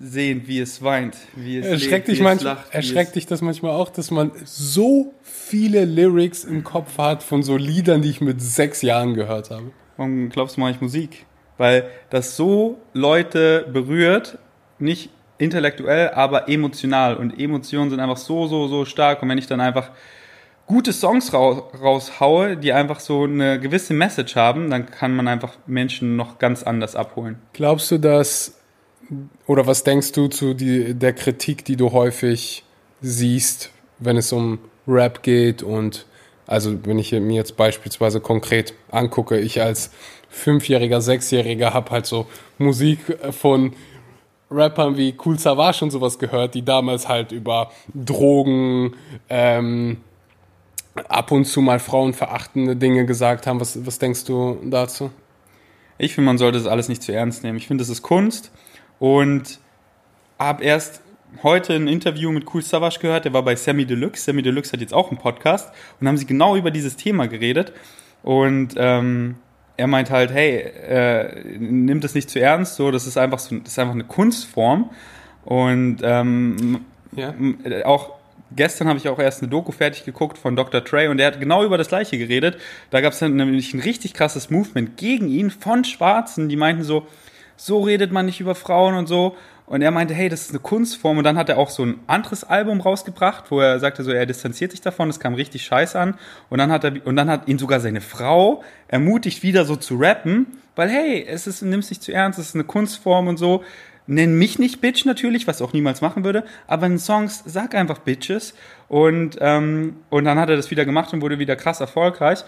[0.00, 3.72] sehnt, wie es weint, wie es erschreckt, lebt, dich, manchmal, lacht, erschreckt dich das manchmal
[3.72, 8.40] auch, dass man so viele Lyrics im Kopf hat von so Liedern, die ich mit
[8.40, 9.72] sechs Jahren gehört habe.
[9.96, 11.26] Warum glaubst du, mache ich Musik?
[11.58, 14.38] Weil das so Leute berührt,
[14.78, 17.16] nicht intellektuell, aber emotional.
[17.16, 19.22] Und Emotionen sind einfach so, so, so stark.
[19.22, 19.90] Und wenn ich dann einfach
[20.70, 26.14] gute Songs raushaue, die einfach so eine gewisse Message haben, dann kann man einfach Menschen
[26.14, 27.40] noch ganz anders abholen.
[27.54, 28.56] Glaubst du, dass,
[29.48, 32.62] oder was denkst du zu die, der Kritik, die du häufig
[33.02, 36.06] siehst, wenn es um Rap geht und
[36.46, 39.90] also wenn ich mir jetzt beispielsweise konkret angucke, ich als
[40.28, 42.28] Fünfjähriger, Sechsjähriger habe halt so
[42.58, 43.00] Musik
[43.32, 43.72] von
[44.52, 48.94] Rappern wie Cool Savage und sowas gehört, die damals halt über Drogen,
[49.28, 49.98] ähm,
[51.08, 53.60] ab und zu mal frauenverachtende Dinge gesagt haben.
[53.60, 55.10] Was, was denkst du dazu?
[55.98, 57.58] Ich finde, man sollte das alles nicht zu ernst nehmen.
[57.58, 58.50] Ich finde, das ist Kunst
[58.98, 59.60] und
[60.38, 61.02] habe erst
[61.42, 64.24] heute ein Interview mit Cool Savage gehört, der war bei Sammy Deluxe.
[64.24, 67.72] Sammy Deluxe hat jetzt auch einen Podcast und haben sie genau über dieses Thema geredet.
[68.22, 69.36] Und ähm,
[69.76, 73.58] er meint halt, hey, äh, nimm das nicht zu ernst, so, das ist einfach so,
[73.58, 74.90] das ist einfach eine Kunstform.
[75.44, 77.34] Und ähm, ja.
[77.84, 78.19] auch
[78.54, 80.84] gestern habe ich auch erst eine Doku fertig geguckt von Dr.
[80.84, 82.58] Trey und der hat genau über das gleiche geredet.
[82.90, 86.82] Da gab es dann nämlich ein richtig krasses Movement gegen ihn von Schwarzen, die meinten
[86.82, 87.06] so,
[87.56, 89.36] so redet man nicht über Frauen und so.
[89.70, 91.18] Und er meinte, hey, das ist eine Kunstform.
[91.18, 94.26] Und dann hat er auch so ein anderes Album rausgebracht, wo er sagte, so er
[94.26, 96.18] distanziert sich davon, das kam richtig scheiße an.
[96.48, 99.94] Und dann hat er, und dann hat ihn sogar seine Frau ermutigt, wieder so zu
[99.94, 103.62] rappen, weil hey, es ist, nimm's nicht zu ernst, es ist eine Kunstform und so.
[104.10, 107.98] Nenn mich nicht Bitch natürlich, was auch niemals machen würde, aber in Songs sag einfach
[107.98, 108.54] Bitches.
[108.88, 112.40] Und, ähm, und dann hat er das wieder gemacht und wurde wieder krass erfolgreich.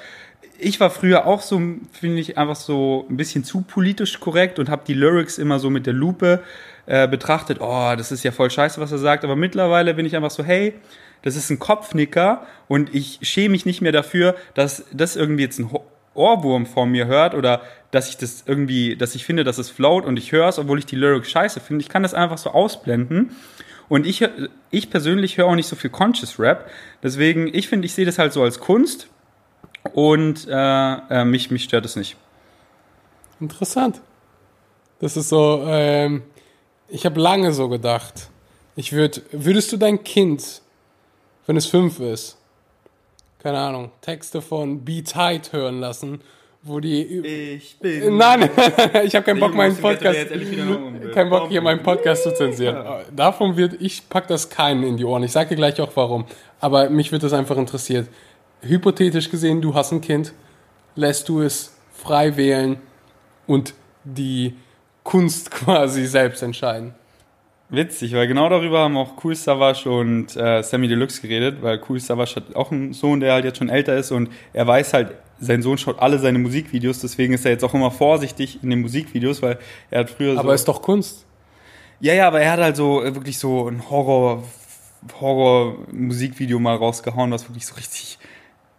[0.58, 4.68] Ich war früher auch so, finde ich, einfach so ein bisschen zu politisch korrekt und
[4.68, 6.42] habe die Lyrics immer so mit der Lupe
[6.86, 7.58] äh, betrachtet.
[7.60, 9.22] Oh, das ist ja voll scheiße, was er sagt.
[9.22, 10.74] Aber mittlerweile bin ich einfach so, hey,
[11.22, 15.60] das ist ein Kopfnicker und ich schäme mich nicht mehr dafür, dass das irgendwie jetzt
[15.60, 15.70] ein
[16.14, 20.04] Ohrwurm vor mir hört oder dass ich das irgendwie, dass ich finde, dass es float
[20.04, 21.82] und ich höre es, obwohl ich die Lyrics scheiße finde.
[21.82, 23.36] Ich kann das einfach so ausblenden.
[23.88, 24.26] Und ich,
[24.70, 26.70] ich persönlich höre auch nicht so viel Conscious Rap.
[27.02, 29.08] Deswegen, ich finde, ich sehe das halt so als Kunst
[29.92, 32.16] und äh, äh, mich, mich stört es nicht.
[33.40, 34.00] Interessant.
[35.00, 36.22] Das ist so, ähm,
[36.88, 38.30] ich habe lange so gedacht.
[38.76, 40.62] Ich würde, würdest du dein Kind,
[41.46, 42.38] wenn es fünf ist,
[43.42, 46.20] keine Ahnung, Texte von Be Tight hören lassen,
[46.62, 47.02] wo die.
[47.02, 48.16] Ich bin.
[48.16, 48.48] Nein,
[49.04, 50.28] ich habe keinen Bock, meinen Podcast.
[51.12, 52.76] Keinen Bock, hier meinen Podcast zu zensieren.
[53.14, 55.24] Davon wird, ich pack das keinen in die Ohren.
[55.24, 56.24] Ich sage dir gleich auch warum.
[56.60, 58.08] Aber mich wird das einfach interessiert.
[58.62, 60.32] Hypothetisch gesehen, du hast ein Kind,
[60.94, 62.78] lässt du es frei wählen
[63.46, 63.74] und
[64.04, 64.54] die
[65.02, 66.94] Kunst quasi selbst entscheiden.
[67.72, 71.98] Witzig, weil genau darüber haben auch Cool Savage und äh, Sammy Deluxe geredet, weil Cool
[71.98, 75.14] Savage hat auch einen Sohn, der halt jetzt schon älter ist und er weiß halt,
[75.40, 78.82] sein Sohn schaut alle seine Musikvideos, deswegen ist er jetzt auch immer vorsichtig in den
[78.82, 79.58] Musikvideos, weil
[79.90, 81.24] er hat früher Aber so, ist doch Kunst.
[81.98, 84.42] Ja, ja, aber er hat halt so äh, wirklich so ein Horror
[85.18, 88.18] Horror-Musikvideo mal rausgehauen, was wirklich so richtig,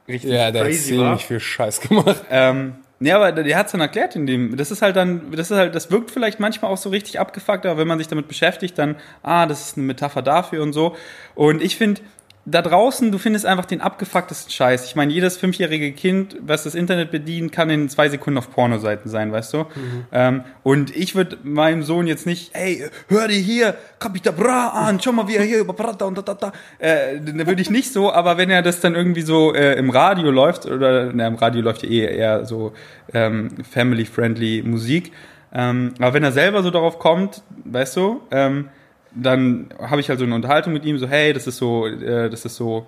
[0.08, 2.24] richtig ja, der crazy hat ziemlich viel Scheiß gemacht.
[2.30, 4.56] Ähm, ja, aber der hat es dann erklärt in dem.
[4.58, 7.66] Das ist halt dann, das ist halt, das wirkt vielleicht manchmal auch so richtig abgefuckt,
[7.66, 10.96] aber wenn man sich damit beschäftigt, dann, ah, das ist eine Metapher dafür und so.
[11.36, 12.02] Und ich finde,
[12.46, 14.86] da draußen, du findest einfach den abgefucktesten Scheiß.
[14.86, 19.10] Ich meine, jedes fünfjährige Kind, was das Internet bedient, kann in zwei Sekunden auf Pornoseiten
[19.10, 19.58] sein, weißt du?
[19.60, 20.06] Mhm.
[20.12, 25.00] Ähm, und ich würde meinem Sohn jetzt nicht, hey, hör dir hier Capita Bra an,
[25.02, 26.52] schau mal, wie er hier über Prata und da, da, da.
[26.80, 29.90] Äh, da würde ich nicht so, aber wenn er das dann irgendwie so äh, im
[29.90, 32.74] Radio läuft, oder na, im Radio läuft ja eh eher so
[33.14, 35.14] ähm, family-friendly Musik,
[35.54, 38.68] ähm, aber wenn er selber so darauf kommt, weißt du, ähm,
[39.16, 42.30] dann habe ich halt so eine Unterhaltung mit ihm, so, hey, das ist so, äh,
[42.30, 42.88] das ist so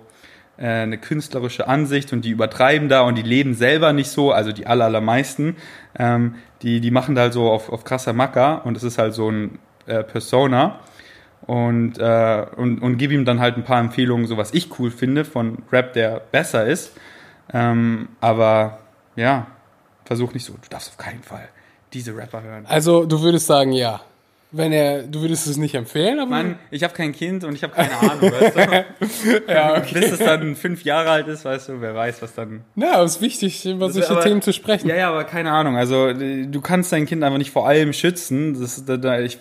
[0.58, 4.52] äh, eine künstlerische Ansicht und die übertreiben da und die leben selber nicht so, also
[4.52, 5.56] die aller, allermeisten,
[5.98, 9.14] ähm, die, die machen da halt so auf, auf krasser Macker und das ist halt
[9.14, 10.80] so ein äh, Persona
[11.42, 14.90] und, äh, und, und gebe ihm dann halt ein paar Empfehlungen, so was ich cool
[14.90, 16.92] finde von Rap, der besser ist.
[17.52, 18.78] Ähm, aber
[19.14, 19.46] ja,
[20.04, 21.48] versuch nicht so, du darfst auf keinen Fall
[21.92, 22.66] diese Rapper hören.
[22.66, 24.00] Also du würdest sagen, ja.
[24.52, 26.30] Wenn er, du würdest es nicht empfehlen, aber.
[26.30, 29.42] Mann, ich habe kein Kind und ich habe keine Ahnung, weißt du?
[29.52, 29.94] ja, okay.
[29.94, 32.62] Bis es dann fünf Jahre alt ist, weißt du, wer weiß, was dann.
[32.76, 34.88] Ja, aber es ist wichtig, über solche aber, Themen zu sprechen.
[34.88, 35.76] Ja, ja, aber keine Ahnung.
[35.76, 38.58] Also du kannst dein Kind einfach nicht vor allem schützen.
[38.60, 39.38] Das, da, ich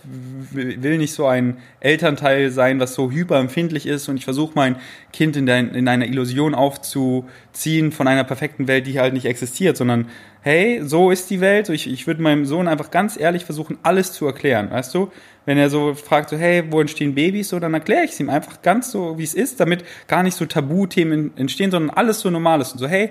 [0.52, 4.78] will nicht so ein Elternteil sein, was so hyperempfindlich ist und ich versuche mein
[5.14, 10.08] Kind in, in einer Illusion aufzuziehen von einer perfekten Welt, die halt nicht existiert, sondern
[10.46, 11.70] hey, so ist die Welt.
[11.70, 15.12] Ich, ich würde meinem Sohn einfach ganz ehrlich versuchen, alles zu erklären, weißt du?
[15.46, 18.30] Wenn er so fragt, so, hey, wo entstehen Babys, so, dann erkläre ich es ihm
[18.30, 22.30] einfach ganz so, wie es ist, damit gar nicht so Tabuthemen entstehen, sondern alles so
[22.30, 22.74] normal ist.
[22.74, 23.10] Und so, hey,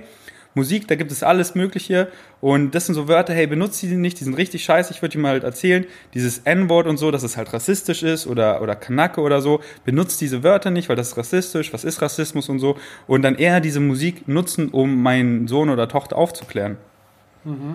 [0.54, 2.06] Musik, da gibt es alles Mögliche.
[2.40, 4.92] Und das sind so Wörter, hey, benutzt die nicht, die sind richtig scheiße.
[4.92, 8.62] Ich würde mal halt erzählen, dieses N-Wort und so, dass es halt rassistisch ist oder,
[8.62, 9.60] oder Kanake oder so.
[9.84, 11.72] Benutzt diese Wörter nicht, weil das ist rassistisch.
[11.72, 12.76] Was ist Rassismus und so?
[13.08, 16.78] Und dann eher diese Musik nutzen, um meinen Sohn oder Tochter aufzuklären.
[17.44, 17.74] Mhm.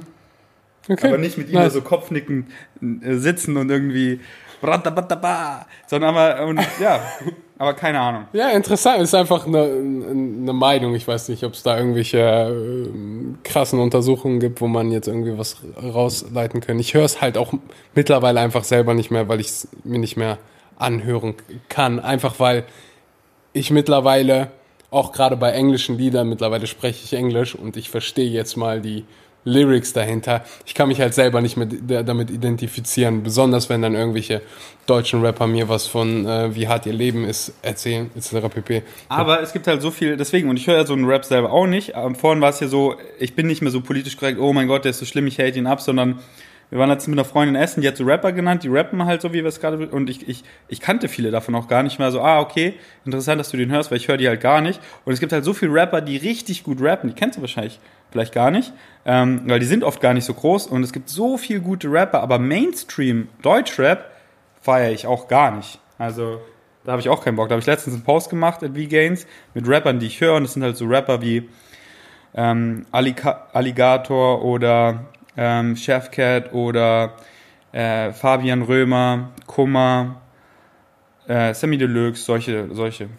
[0.87, 1.07] Okay.
[1.07, 1.73] Aber nicht mit ihm nice.
[1.73, 2.47] so Kopfnicken
[2.81, 4.19] äh, sitzen und irgendwie
[5.87, 6.99] sondern aber und ja,
[7.57, 8.25] aber keine Ahnung.
[8.33, 9.01] Ja, interessant.
[9.01, 10.95] Ist einfach eine, eine Meinung.
[10.95, 12.89] Ich weiß nicht, ob es da irgendwelche äh,
[13.43, 16.79] krassen Untersuchungen gibt, wo man jetzt irgendwie was rausleiten kann.
[16.79, 17.53] Ich höre es halt auch
[17.95, 20.37] mittlerweile einfach selber nicht mehr, weil ich es mir nicht mehr
[20.77, 21.35] anhören
[21.69, 21.99] kann.
[21.99, 22.65] Einfach weil
[23.53, 24.51] ich mittlerweile
[24.91, 29.05] auch gerade bei englischen Liedern mittlerweile spreche ich Englisch und ich verstehe jetzt mal die
[29.45, 30.43] Lyrics dahinter.
[30.65, 34.41] Ich kann mich halt selber nicht mehr damit identifizieren, besonders wenn dann irgendwelche
[34.85, 38.47] deutschen Rapper mir was von äh, wie hart ihr Leben ist erzählen, etc.
[38.53, 38.83] pp.
[39.07, 41.51] Aber es gibt halt so viel, deswegen, und ich höre ja so einen Rap selber
[41.51, 41.93] auch nicht.
[42.19, 44.83] Vorhin war es ja so, ich bin nicht mehr so politisch korrekt, oh mein Gott,
[44.83, 46.19] der ist so schlimm, ich hate ihn ab, sondern
[46.69, 49.21] wir waren letztens mit einer Freundin essen, die hat so Rapper genannt, die rappen halt
[49.21, 51.97] so, wie wir es gerade, und ich, ich, ich kannte viele davon auch gar nicht
[51.97, 52.75] mehr so, ah, okay,
[53.05, 54.79] interessant, dass du den hörst, weil ich höre die halt gar nicht.
[55.03, 57.79] Und es gibt halt so viele Rapper, die richtig gut rappen, die kennst du wahrscheinlich
[58.11, 58.73] vielleicht gar nicht,
[59.05, 61.91] ähm, weil die sind oft gar nicht so groß und es gibt so viele gute
[61.91, 64.11] Rapper, aber Mainstream Deutschrap
[64.61, 65.79] feiere ich auch gar nicht.
[65.97, 66.41] Also
[66.83, 67.49] da habe ich auch keinen Bock.
[67.49, 70.43] Da habe ich letztens einen Post gemacht at V-Gains mit Rappern, die ich höre und
[70.43, 71.49] das sind halt so Rapper wie
[72.33, 75.05] ähm, Alligator oder
[75.37, 77.13] ähm, Chefcat oder
[77.71, 80.21] äh, Fabian Römer, Kummer,
[81.27, 83.09] äh, Sammy Deluxe, solche, solche.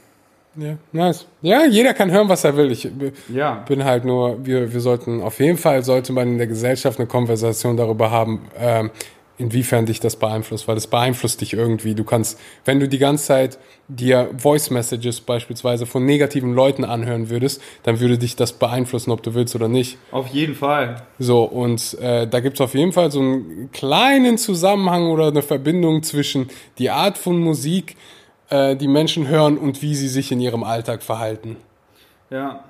[0.57, 1.27] Ja, nice.
[1.43, 2.73] Ja, jeder kann hören, was er will.
[2.73, 2.89] Ich
[3.33, 3.65] ja.
[3.69, 7.07] bin halt nur, wir, wir sollten, auf jeden Fall sollte man in der Gesellschaft eine
[7.07, 8.91] Konversation darüber haben, ähm,
[9.39, 11.95] inwiefern dich das beeinflusst, weil das beeinflusst dich irgendwie.
[11.95, 13.59] Du kannst, wenn du die ganze Zeit
[13.89, 19.23] dir Voice Messages beispielsweise von negativen Leuten anhören würdest, dann würde dich das beeinflussen, ob
[19.23, 19.99] du willst oder nicht.
[20.11, 21.03] Auf jeden Fall.
[21.19, 25.43] So, und äh, da gibt es auf jeden Fall so einen kleinen Zusammenhang oder eine
[25.43, 27.97] Verbindung zwischen die Art von Musik,
[28.51, 31.57] äh, die Menschen hören und wie sie sich in ihrem Alltag verhalten.
[32.31, 32.65] Ja.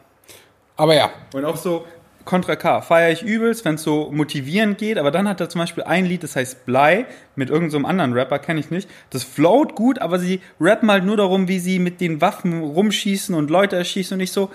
[0.76, 1.10] Aber ja.
[1.34, 1.84] Und auch so,
[2.24, 5.60] Contra K feiere ich übelst, wenn es so motivierend geht, aber dann hat er zum
[5.60, 8.88] Beispiel ein Lied, das heißt Blei, mit irgendeinem so anderen Rapper, kenne ich nicht.
[9.10, 13.34] Das float gut, aber sie rappen halt nur darum, wie sie mit den Waffen rumschießen
[13.34, 14.50] und Leute erschießen und nicht so,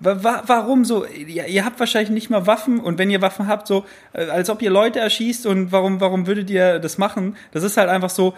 [0.00, 1.04] warum so?
[1.04, 4.48] Ihr, ihr habt wahrscheinlich nicht mal Waffen und wenn ihr Waffen habt, so, äh, als
[4.48, 7.36] ob ihr Leute erschießt und warum, warum würdet ihr das machen?
[7.52, 8.34] Das ist halt einfach so,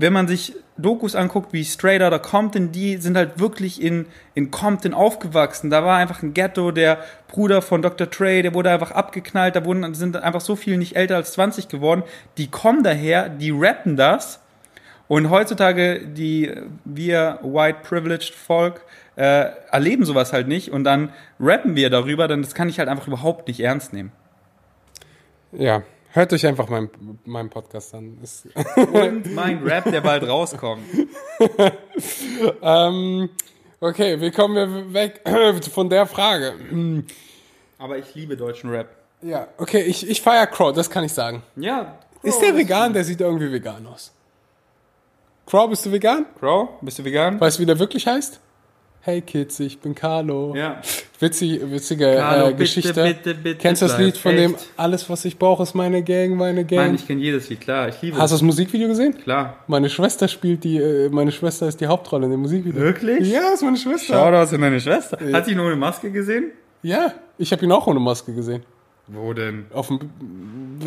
[0.00, 4.50] wenn man sich Dokus anguckt wie Straight Outta Compton, die sind halt wirklich in, in
[4.50, 5.68] Compton aufgewachsen.
[5.68, 8.08] Da war einfach ein Ghetto, der Bruder von Dr.
[8.08, 11.68] Trey, der wurde einfach abgeknallt, da wurden, sind einfach so viele nicht älter als 20
[11.68, 12.02] geworden.
[12.38, 14.40] Die kommen daher, die rappen das.
[15.06, 16.50] Und heutzutage, die
[16.86, 18.82] wir White Privileged Volk,
[19.16, 20.70] äh, erleben sowas halt nicht.
[20.70, 24.12] Und dann rappen wir darüber, dann das kann ich halt einfach überhaupt nicht ernst nehmen.
[25.52, 26.90] Ja, Hört euch einfach meinen
[27.24, 28.18] mein Podcast an.
[28.92, 30.82] Und mein Rap, der bald rauskommt.
[32.62, 33.30] ähm,
[33.80, 35.20] okay, wie kommen wir weg
[35.72, 36.54] von der Frage?
[37.78, 38.88] Aber ich liebe deutschen Rap.
[39.22, 41.42] Ja, okay, ich, ich feiere Crow, das kann ich sagen.
[41.54, 41.98] Ja.
[42.20, 42.92] Crow ist der vegan?
[42.92, 44.12] Der sieht irgendwie vegan aus.
[45.46, 46.26] Crow, bist du vegan?
[46.38, 47.40] Crow, bist du vegan?
[47.40, 48.40] Weißt du, wie der wirklich heißt?
[49.02, 50.54] Hey Kids, ich bin Carlo.
[50.54, 50.82] Ja.
[51.20, 53.02] Witzig, witzige Carlo, äh, bitte, Geschichte.
[53.02, 54.68] bitte, bitte Kennst du das Lied von dem echt.
[54.76, 56.88] Alles, was ich brauche, ist meine Gang, meine Gang?
[56.88, 57.88] Nein, ich kenne jedes Lied, klar.
[57.88, 59.16] Ich liebe Hast du das Musikvideo gesehen?
[59.16, 59.56] Klar.
[59.68, 62.78] Meine Schwester spielt die, äh, meine Schwester ist die Hauptrolle in dem Musikvideo.
[62.78, 63.26] Wirklich?
[63.26, 64.12] Ja, ist meine Schwester.
[64.12, 65.18] Shoutouts an deine Schwester.
[65.32, 66.50] Hat sie ihn ohne Maske gesehen?
[66.82, 68.64] Ja, ich habe ihn auch ohne Maske gesehen.
[69.06, 69.64] Wo denn?
[69.72, 69.98] Auf dem,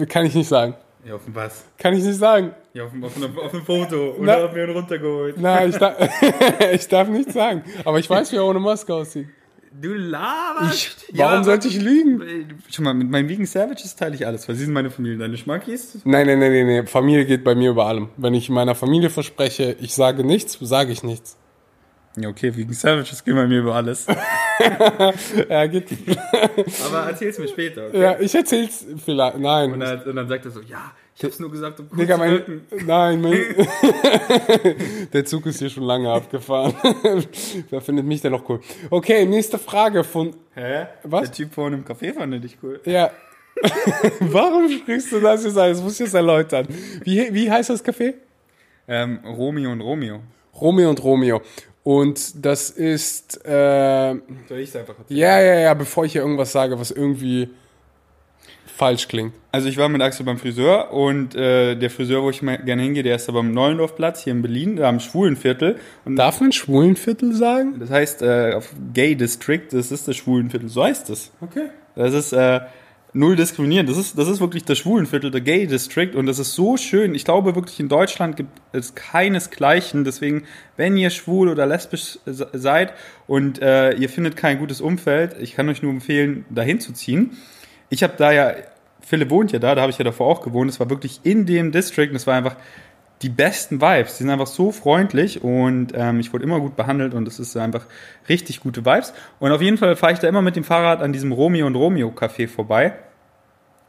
[0.07, 0.75] kann ich nicht sagen.
[1.05, 1.65] Ja, auf dem was?
[1.77, 2.51] Kann ich nicht sagen.
[2.73, 4.15] Ja, auf dem, auf dem, auf dem Foto.
[4.21, 5.37] Na- Oder hat mir ihn runtergeholt.
[5.39, 5.95] Nein, ich, darf,
[6.73, 7.63] ich darf nicht sagen.
[7.83, 9.27] Aber ich weiß, wie er ohne Maske aussieht.
[9.81, 11.05] Du laberst.
[11.13, 12.21] Warum sollte ich lügen?
[12.71, 15.17] Schon mal, mit meinen Vegan Savages teile ich alles, weil sie sind meine Familie.
[15.17, 15.99] Deine Schmackis?
[16.05, 16.87] Nein, nein, nein, nein, nein.
[16.87, 18.09] Familie geht bei mir über allem.
[18.15, 21.37] Wenn ich meiner Familie verspreche, ich sage nichts, sage ich nichts.
[22.15, 24.05] Ja, okay, Vegan Savages gehen bei mir über alles.
[25.49, 25.87] Ja, geht.
[26.85, 28.01] Aber erzähl's mir später, okay?
[28.01, 29.39] Ja, ich erzähl's vielleicht.
[29.39, 29.73] Nein.
[29.73, 32.13] Und, dann, und dann sagt er so, ja, ich hab's nur gesagt, um cool Digga,
[32.15, 32.61] zu mein, wirken.
[32.85, 33.33] nein, mein,
[35.13, 36.75] der Zug ist hier schon lange abgefahren.
[37.69, 38.59] Wer findet mich denn noch cool?
[38.91, 40.85] Okay, nächste Frage von, Hä?
[41.03, 41.23] Was?
[41.23, 42.79] Der Typ vorne im Café fand dich cool.
[42.85, 43.11] ja.
[44.19, 45.69] Warum sprichst du das jetzt an?
[45.69, 46.67] Das muss ich jetzt erläutern.
[47.03, 48.15] Wie, wie heißt das Café?
[48.87, 50.21] Ähm, Romeo und Romeo.
[50.59, 51.41] Romeo und Romeo.
[51.83, 54.15] Und das ist, äh,
[54.47, 55.19] Soll ich's einfach erzählen?
[55.19, 57.49] ja, ja, ja, bevor ich hier irgendwas sage, was irgendwie
[58.65, 59.33] falsch klingt.
[59.51, 62.81] Also ich war mit Axel beim Friseur und äh, der Friseur, wo ich mal gerne
[62.81, 65.77] hingehe, der ist da beim Neulendorfplatz hier in Berlin, da am Schwulenviertel.
[66.05, 67.75] Und Darf man Schwulenviertel sagen?
[67.79, 71.31] das heißt äh, auf Gay District, das ist das Schwulenviertel, so heißt es.
[71.41, 71.67] Okay.
[71.95, 72.61] Das ist äh,
[73.13, 73.89] null diskriminierend.
[73.89, 76.15] Das ist, das ist wirklich das Schwulenviertel, der Gay District.
[76.15, 77.15] Und das ist so schön.
[77.15, 80.03] Ich glaube wirklich, in Deutschland gibt es keinesgleichen.
[80.03, 80.43] Deswegen,
[80.77, 82.93] wenn ihr schwul oder lesbisch se- seid
[83.27, 87.37] und äh, ihr findet kein gutes Umfeld, ich kann euch nur empfehlen, dahin zu ziehen.
[87.89, 88.53] Ich habe da ja,
[89.01, 90.71] Philipp wohnt ja da, da habe ich ja davor auch gewohnt.
[90.71, 92.55] Es war wirklich in dem District und es war einfach
[93.23, 94.17] die besten Vibes.
[94.17, 97.55] Die sind einfach so freundlich und ähm, ich wurde immer gut behandelt und es ist
[97.57, 97.85] einfach
[98.29, 99.13] richtig gute Vibes.
[99.39, 101.75] Und auf jeden Fall fahre ich da immer mit dem Fahrrad an diesem Romeo und
[101.75, 102.93] Romeo Café vorbei.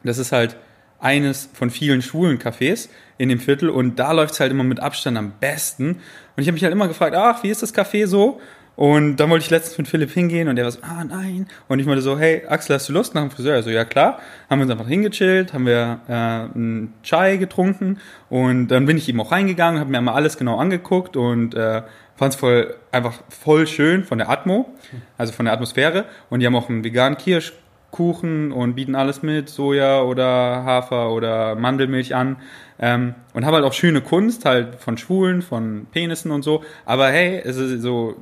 [0.05, 0.57] Das ist halt
[1.01, 4.81] eines von vielen schwulen Cafés in dem Viertel und da läuft es halt immer mit
[4.81, 6.01] Abstand am besten.
[6.37, 8.41] Und ich habe mich halt immer gefragt, ach, wie ist das Café so?
[8.77, 11.47] Und dann wollte ich letztens mit Philipp hingehen und der war so, ah nein.
[11.69, 13.55] Und ich meinte so, hey Axel, hast du Lust nach dem Friseur?
[13.55, 14.19] Also ja klar.
[14.51, 17.99] Haben wir uns einfach hingechillt, haben wir äh, einen Chai getrunken
[18.31, 21.83] und dann bin ich eben auch reingegangen, habe mir einmal alles genau angeguckt und äh,
[22.17, 24.69] fand es voll einfach voll schön von der Atmo,
[25.19, 26.07] also von der Atmosphäre.
[26.31, 30.27] Und die haben auch einen veganen Kirschkuchen und bieten alles mit Soja oder
[30.65, 32.37] Hafer oder Mandelmilch an.
[32.79, 36.65] Ähm, und haben halt auch schöne Kunst, halt von Schwulen, von Penissen und so.
[36.85, 38.17] Aber hey, es ist so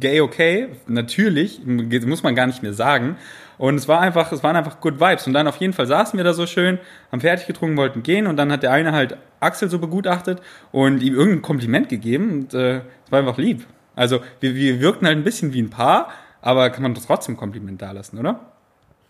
[0.00, 3.16] gay okay, natürlich, muss man gar nicht mehr sagen.
[3.58, 5.26] Und es war einfach, es waren einfach good vibes.
[5.26, 6.78] Und dann auf jeden Fall saßen wir da so schön,
[7.12, 8.26] haben fertig getrunken, wollten gehen.
[8.26, 10.40] Und dann hat der eine halt Axel so begutachtet
[10.72, 12.30] und ihm irgendein Kompliment gegeben.
[12.30, 13.66] Und äh, es war einfach lieb.
[13.94, 16.08] Also wir, wir wirkten halt ein bisschen wie ein Paar,
[16.40, 18.40] aber kann man trotzdem Kompliment dalassen, oder?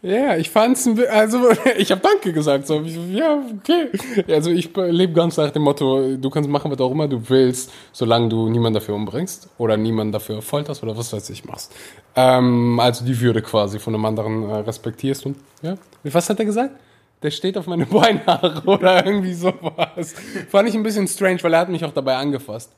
[0.03, 3.91] Ja, ich fand's, ein also ich habe Danke gesagt, so, ja okay.
[4.29, 7.71] Also ich lebe ganz nach dem Motto, du kannst machen, was auch immer du willst,
[7.93, 11.75] solange du niemanden dafür umbringst oder niemanden dafür folterst oder was weiß ich machst.
[12.17, 15.75] Ähm, also die Würde quasi von einem anderen äh, respektierst und ja.
[16.05, 16.75] Was hat er gesagt?
[17.23, 20.15] Der steht auf meine Beinhaare oder irgendwie sowas.
[20.49, 22.73] Fand ich ein bisschen strange, weil er hat mich auch dabei angefasst.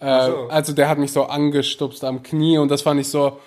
[0.00, 0.48] Äh, so.
[0.48, 3.38] Also der hat mich so angestupst am Knie und das fand ich so,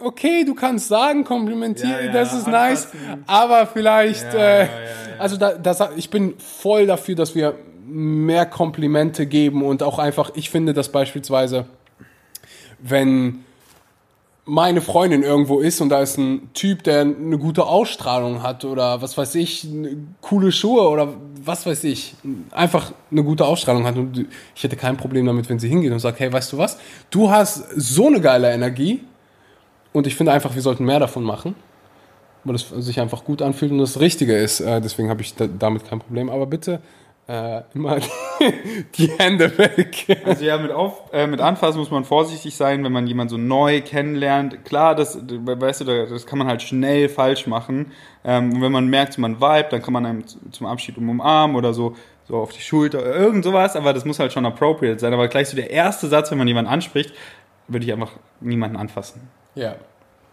[0.00, 2.88] okay, du kannst sagen, kommentieren, Ja, ja, das ist nice,
[3.26, 4.68] aber vielleicht, Ja, äh,
[5.18, 7.54] also da, da, sa- ich bin voll dafür, dass wir
[7.86, 11.66] mehr Komplimente geben und auch einfach, ich finde das beispielsweise,
[12.78, 13.44] wenn
[14.48, 19.02] meine Freundin irgendwo ist und da ist ein Typ, der eine gute Ausstrahlung hat oder
[19.02, 19.66] was weiß ich,
[20.20, 22.14] coole Schuhe oder was weiß ich,
[22.52, 25.98] einfach eine gute Ausstrahlung hat und ich hätte kein Problem damit, wenn sie hingeht und
[25.98, 26.78] sagt, hey, weißt du was,
[27.10, 29.02] du hast so eine geile Energie
[29.96, 31.54] und ich finde einfach, wir sollten mehr davon machen,
[32.44, 34.60] weil es sich einfach gut anfühlt und das Richtige ist.
[34.60, 36.28] Äh, deswegen habe ich da, damit kein Problem.
[36.28, 36.80] Aber bitte
[37.26, 37.96] äh, immer
[38.98, 40.20] die Hände weg.
[40.26, 43.38] Also ja, mit, auf, äh, mit Anfassen muss man vorsichtig sein, wenn man jemanden so
[43.38, 44.66] neu kennenlernt.
[44.66, 47.92] Klar, das, weißt du, das kann man halt schnell falsch machen.
[48.22, 51.56] Ähm, und wenn man merkt, man vibe, dann kann man einem zum Abschied um umarmen
[51.56, 51.96] oder so,
[52.28, 55.14] so auf die Schulter irgend sowas, aber das muss halt schon appropriate sein.
[55.14, 57.14] Aber gleich so der erste Satz, wenn man jemanden anspricht,
[57.66, 59.22] würde ich einfach niemanden anfassen.
[59.56, 59.74] Ja.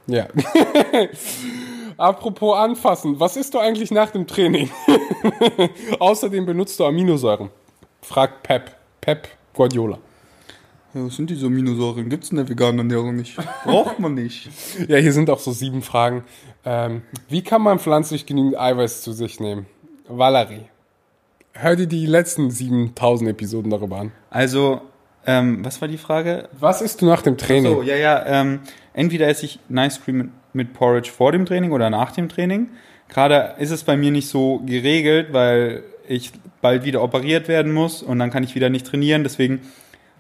[0.05, 0.27] Ja.
[1.97, 4.69] Apropos anfassen, was isst du eigentlich nach dem Training?
[5.99, 7.49] Außerdem benutzt du Aminosäuren.
[8.01, 8.75] Fragt Pep.
[8.99, 9.97] Pep Guardiola.
[10.93, 12.09] Ja, was sind diese Aminosäuren?
[12.09, 13.37] Gibt es in der veganen Ernährung nicht.
[13.63, 14.49] Braucht man nicht.
[14.87, 16.23] Ja, hier sind auch so sieben Fragen.
[16.65, 19.65] Ähm, wie kann man pflanzlich genügend Eiweiß zu sich nehmen?
[20.07, 20.65] Valerie.
[21.53, 24.11] Hör dir die letzten 7000 Episoden darüber an.
[24.29, 24.81] Also,
[25.25, 26.49] Ähm, was war die Frage?
[26.59, 27.73] Was isst du nach dem Training?
[27.73, 28.25] So, ja, ja.
[28.25, 28.59] Ähm,
[28.93, 32.69] entweder esse ich Nice Cream mit, mit Porridge vor dem Training oder nach dem Training.
[33.09, 38.01] Gerade ist es bei mir nicht so geregelt, weil ich bald wieder operiert werden muss
[38.01, 39.23] und dann kann ich wieder nicht trainieren.
[39.23, 39.61] Deswegen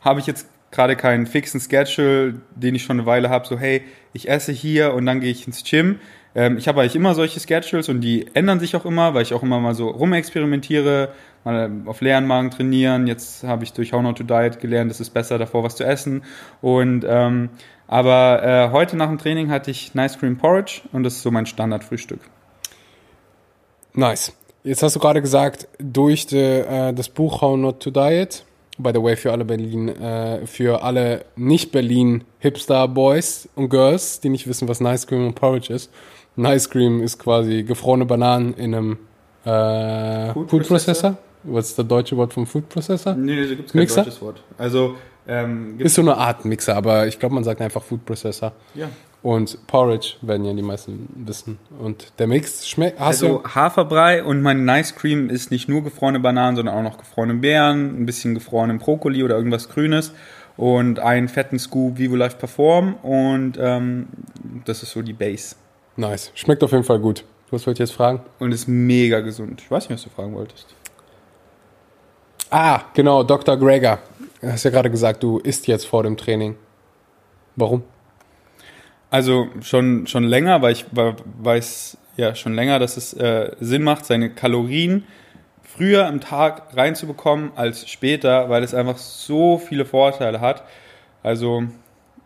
[0.01, 3.47] habe ich jetzt gerade keinen fixen Schedule, den ich schon eine Weile habe.
[3.47, 3.83] So, hey,
[4.13, 5.99] ich esse hier und dann gehe ich ins Gym.
[6.35, 9.33] Ähm, ich habe eigentlich immer solche Schedules und die ändern sich auch immer, weil ich
[9.33, 11.09] auch immer mal so rumexperimentiere,
[11.43, 13.07] mal auf leeren Magen trainieren.
[13.07, 15.83] Jetzt habe ich durch How Not to Diet gelernt, es ist besser davor was zu
[15.83, 16.23] essen.
[16.61, 17.49] Und ähm,
[17.87, 21.31] aber äh, heute nach dem Training hatte ich Nice Cream Porridge und das ist so
[21.31, 22.21] mein Standardfrühstück.
[23.93, 24.33] Nice.
[24.63, 28.45] Jetzt hast du gerade gesagt, durch die, äh, das Buch How Not to Diet,
[28.77, 34.29] by the way, für alle Berlin, äh, für alle nicht-Berlin Hipster Boys und Girls, die
[34.29, 35.91] nicht wissen, was Nice Cream und Porridge ist.
[36.35, 38.97] Nice Cream ist quasi gefrorene Bananen in einem
[39.45, 41.17] äh, Food, Food Processor.
[41.43, 43.13] Was ist das deutsche Wort vom Food Processor?
[43.15, 44.03] Nee, da gibt es kein Mixer?
[44.03, 44.41] deutsches Wort.
[44.57, 44.95] Also,
[45.27, 48.53] ähm, Ist so eine Art Mixer, aber ich glaube, man sagt einfach Food Processor.
[48.75, 48.89] ja.
[49.21, 51.57] Und Porridge werden ja die meisten wissen.
[51.79, 52.99] Und der Mix schmeckt.
[52.99, 53.41] Also?
[53.45, 58.01] Haferbrei und mein Nice Cream ist nicht nur gefrorene Bananen, sondern auch noch gefrorene Beeren,
[58.01, 60.11] ein bisschen gefrorenen Brokkoli oder irgendwas Grünes
[60.57, 64.07] und einen fetten Scoop Vivo Life Perform und ähm,
[64.65, 65.55] das ist so die Base.
[65.95, 66.31] Nice.
[66.35, 67.23] Schmeckt auf jeden Fall gut.
[67.51, 68.21] Was wollte ich jetzt fragen?
[68.39, 69.61] Und ist mega gesund.
[69.61, 70.75] Ich weiß nicht, was du fragen wolltest.
[72.49, 73.57] Ah, genau, Dr.
[73.57, 73.99] Greger.
[74.41, 76.55] Du hast ja gerade gesagt, du isst jetzt vor dem Training.
[77.55, 77.83] Warum?
[79.09, 84.05] Also schon, schon länger, weil ich weiß ja schon länger, dass es äh, Sinn macht,
[84.05, 85.05] seine Kalorien
[85.61, 90.63] früher im Tag reinzubekommen als später, weil es einfach so viele Vorteile hat.
[91.23, 91.63] Also,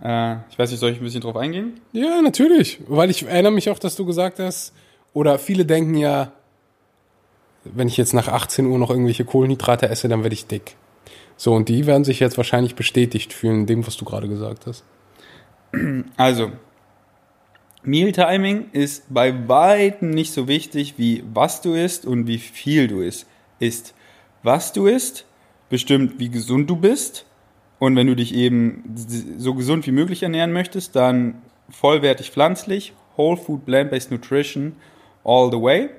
[0.03, 1.79] äh, ich weiß nicht, soll ich ein bisschen drauf eingehen?
[1.91, 2.79] Ja, natürlich.
[2.87, 4.73] Weil ich erinnere mich auch, dass du gesagt hast,
[5.13, 6.31] oder viele denken ja,
[7.63, 10.75] wenn ich jetzt nach 18 Uhr noch irgendwelche Kohlenhydrate esse, dann werde ich dick.
[11.35, 14.65] So, und die werden sich jetzt wahrscheinlich bestätigt fühlen, in dem, was du gerade gesagt
[14.65, 14.83] hast.
[16.15, 16.51] Also,
[17.83, 23.01] Mealtiming ist bei weitem nicht so wichtig, wie was du isst und wie viel du
[23.01, 23.27] isst.
[23.59, 23.93] isst.
[24.43, 25.25] Was du isst,
[25.69, 27.25] bestimmt, wie gesund du bist.
[27.79, 28.83] Und wenn du dich eben
[29.37, 31.35] so gesund wie möglich ernähren möchtest, dann
[31.69, 34.75] vollwertig pflanzlich, Whole Food Plant-Based Nutrition
[35.23, 35.89] all the way.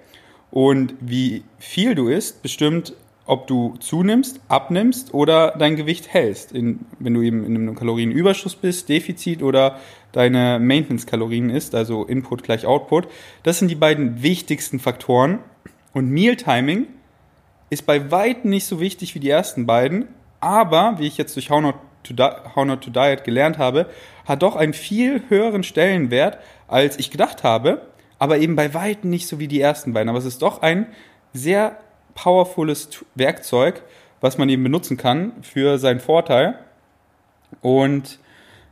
[0.50, 2.94] Und wie viel du isst, bestimmt,
[3.26, 6.50] ob du zunimmst, abnimmst oder dein Gewicht hältst.
[6.52, 9.78] In, wenn du eben in einem Kalorienüberschuss bist, Defizit oder
[10.12, 13.06] deine Maintenance-Kalorien isst, also Input gleich Output.
[13.42, 15.40] Das sind die beiden wichtigsten Faktoren.
[15.92, 16.86] Und Mealtiming
[17.68, 20.08] ist bei weitem nicht so wichtig wie die ersten beiden,
[20.40, 22.22] aber, wie ich jetzt durch How Not to, Di
[22.54, 23.86] How Not to Diet gelernt habe,
[24.26, 27.82] hat doch einen viel höheren Stellenwert, als ich gedacht habe,
[28.18, 30.08] aber eben bei weitem nicht so wie die ersten beiden.
[30.08, 30.86] Aber es ist doch ein
[31.32, 31.78] sehr
[32.14, 33.82] powerfules Werkzeug,
[34.20, 36.58] was man eben benutzen kann für seinen Vorteil.
[37.60, 38.18] Und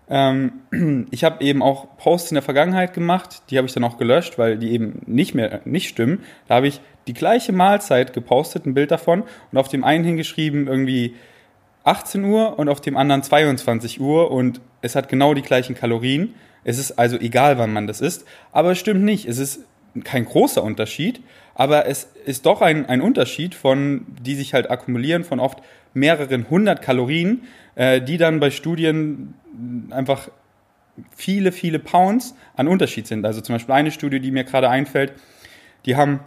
[0.08, 0.52] ähm,
[1.10, 4.38] ich habe eben auch Posts in der Vergangenheit gemacht, die habe ich dann auch gelöscht,
[4.38, 6.24] weil die eben nicht mehr nicht stimmen.
[6.48, 10.66] Da habe ich die gleiche Mahlzeit gepostet, ein Bild davon, und auf dem einen hingeschrieben
[10.66, 11.14] irgendwie
[11.86, 16.34] 18 Uhr und auf dem anderen 22 Uhr und es hat genau die gleichen Kalorien.
[16.64, 19.26] Es ist also egal, wann man das isst, aber es stimmt nicht.
[19.26, 19.60] Es ist
[20.02, 21.20] kein großer Unterschied,
[21.54, 25.62] aber es ist doch ein, ein Unterschied von, die sich halt akkumulieren von oft
[25.94, 27.44] mehreren hundert Kalorien,
[27.76, 29.34] äh, die dann bei Studien
[29.90, 30.28] einfach
[31.14, 33.24] viele, viele Pounds an Unterschied sind.
[33.24, 35.12] Also zum Beispiel eine Studie, die mir gerade einfällt,
[35.84, 36.20] die haben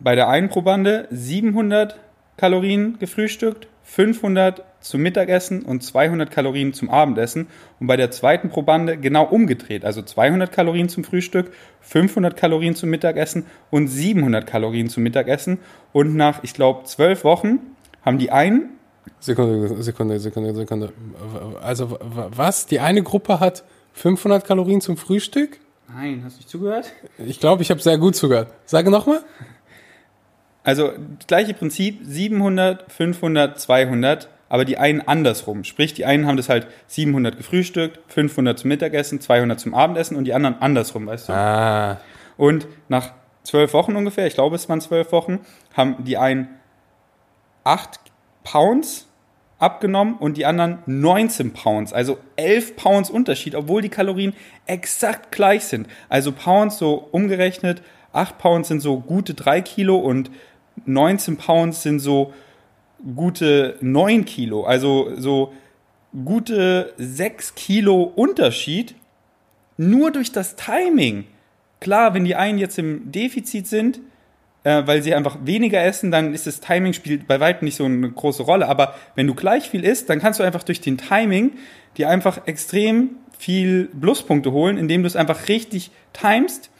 [0.00, 1.98] bei der einen Probande 700
[2.36, 7.48] Kalorien gefrühstückt, 500 zum Mittagessen und 200 Kalorien zum Abendessen.
[7.78, 9.84] Und bei der zweiten Probande genau umgedreht.
[9.84, 15.58] Also 200 Kalorien zum Frühstück, 500 Kalorien zum Mittagessen und 700 Kalorien zum Mittagessen.
[15.92, 17.58] Und nach, ich glaube, zwölf Wochen
[18.00, 18.70] haben die einen
[19.20, 20.92] Sekunde, Sekunde, Sekunde, Sekunde.
[21.60, 22.64] Also, was?
[22.64, 23.62] Die eine Gruppe hat
[23.92, 25.58] 500 Kalorien zum Frühstück?
[25.94, 26.90] Nein, hast du nicht zugehört?
[27.18, 28.54] Ich glaube, ich habe sehr gut zugehört.
[28.64, 29.20] Sage nochmal.
[30.64, 35.64] Also das gleiche Prinzip, 700, 500, 200, aber die einen andersrum.
[35.64, 40.24] Sprich, die einen haben das halt 700 gefrühstückt, 500 zum Mittagessen, 200 zum Abendessen und
[40.24, 41.32] die anderen andersrum, weißt du?
[41.32, 42.00] Ah.
[42.36, 43.12] Und nach
[43.44, 45.40] zwölf Wochen ungefähr, ich glaube es waren zwölf Wochen,
[45.74, 46.48] haben die einen
[47.64, 47.98] 8
[48.44, 49.08] Pounds
[49.58, 54.34] abgenommen und die anderen 19 Pounds, also 11 Pounds Unterschied, obwohl die Kalorien
[54.66, 55.86] exakt gleich sind.
[56.08, 57.82] Also Pounds so umgerechnet,
[58.12, 60.30] 8 Pounds sind so gute 3 Kilo und
[60.86, 62.32] 19 Pounds sind so
[63.14, 65.52] gute 9 Kilo, also so
[66.24, 68.94] gute 6 Kilo Unterschied
[69.76, 71.24] nur durch das Timing.
[71.80, 74.00] Klar, wenn die einen jetzt im Defizit sind,
[74.64, 77.84] äh, weil sie einfach weniger essen, dann ist das Timing spielt bei weitem nicht so
[77.84, 78.68] eine große Rolle.
[78.68, 81.52] Aber wenn du gleich viel isst, dann kannst du einfach durch den Timing
[81.96, 86.70] dir einfach extrem viel Pluspunkte holen, indem du es einfach richtig timest.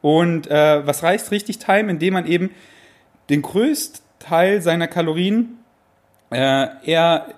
[0.00, 1.90] Und äh, was reicht richtig time?
[1.90, 2.50] Indem man eben
[3.30, 5.58] den größten Teil seiner Kalorien
[6.30, 7.34] äh, eher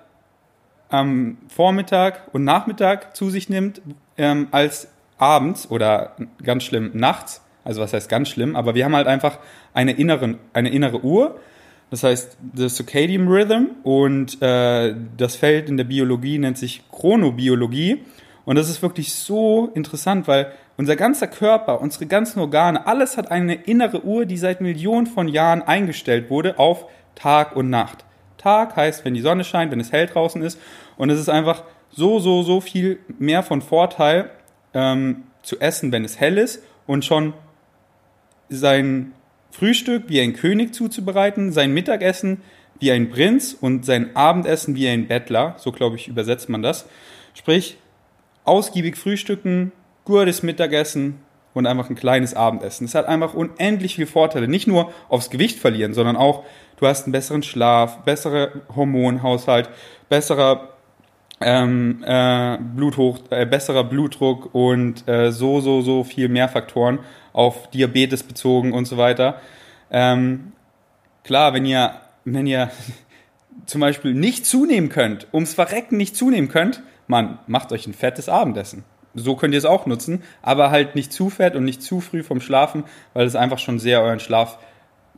[0.89, 3.81] am Vormittag und Nachmittag zu sich nimmt,
[4.17, 7.41] ähm, als abends oder ganz schlimm nachts.
[7.63, 9.39] Also was heißt ganz schlimm, aber wir haben halt einfach
[9.73, 11.39] eine innere, eine innere Uhr.
[11.91, 18.03] Das heißt, das Circadian Rhythm und äh, das Feld in der Biologie nennt sich Chronobiologie.
[18.45, 20.51] Und das ist wirklich so interessant, weil
[20.81, 25.27] unser ganzer Körper, unsere ganzen Organe, alles hat eine innere Uhr, die seit Millionen von
[25.27, 28.03] Jahren eingestellt wurde auf Tag und Nacht.
[28.39, 30.59] Tag heißt, wenn die Sonne scheint, wenn es hell draußen ist.
[30.97, 34.31] Und es ist einfach so, so, so viel mehr von Vorteil
[34.73, 37.35] ähm, zu essen, wenn es hell ist und schon
[38.49, 39.11] sein
[39.51, 42.41] Frühstück wie ein König zuzubereiten, sein Mittagessen
[42.79, 45.53] wie ein Prinz und sein Abendessen wie ein Bettler.
[45.59, 46.87] So glaube ich, übersetzt man das.
[47.35, 47.77] Sprich,
[48.45, 49.73] ausgiebig frühstücken,
[50.05, 51.19] gutes Mittagessen
[51.53, 52.85] und einfach ein kleines Abendessen.
[52.85, 54.47] Es hat einfach unendlich viele Vorteile.
[54.47, 56.43] Nicht nur aufs Gewicht verlieren, sondern auch,
[56.77, 59.69] du hast einen besseren Schlaf, bessere Hormonhaushalt,
[60.09, 60.69] besserer
[61.41, 66.99] ähm, äh, Bluthoch, äh, besserer Blutdruck und äh, so, so, so viel mehr Faktoren
[67.33, 69.41] auf Diabetes bezogen und so weiter.
[69.89, 70.53] Ähm,
[71.23, 71.95] klar, wenn ihr,
[72.25, 72.69] wenn ihr
[73.65, 78.29] zum Beispiel nicht zunehmen könnt, ums Verrecken nicht zunehmen könnt, man macht euch ein fettes
[78.29, 78.83] Abendessen.
[79.13, 82.23] So könnt ihr es auch nutzen, aber halt nicht zu fett und nicht zu früh
[82.23, 82.83] vom Schlafen,
[83.13, 84.57] weil es einfach schon sehr euren Schlaf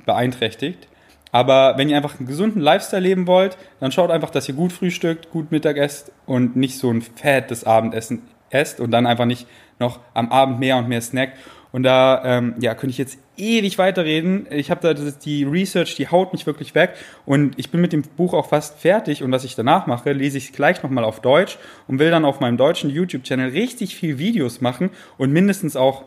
[0.06, 0.88] beeinträchtigt.
[1.32, 4.72] Aber wenn ihr einfach einen gesunden Lifestyle leben wollt, dann schaut einfach, dass ihr gut
[4.72, 8.22] frühstückt, gut Mittag esst und nicht so ein fettes Abendessen
[8.52, 9.48] esst und dann einfach nicht
[9.80, 11.38] noch am Abend mehr und mehr snackt.
[11.72, 14.48] Und da ähm, ja, könnte ich jetzt ewig weiterreden.
[14.52, 16.96] Ich habe da die Research, die haut mich wirklich weg.
[17.26, 19.24] Und ich bin mit dem Buch auch fast fertig.
[19.24, 21.58] Und was ich danach mache, lese ich gleich nochmal auf Deutsch
[21.88, 26.06] und will dann auf meinem deutschen YouTube-Channel richtig viel Videos machen und mindestens auch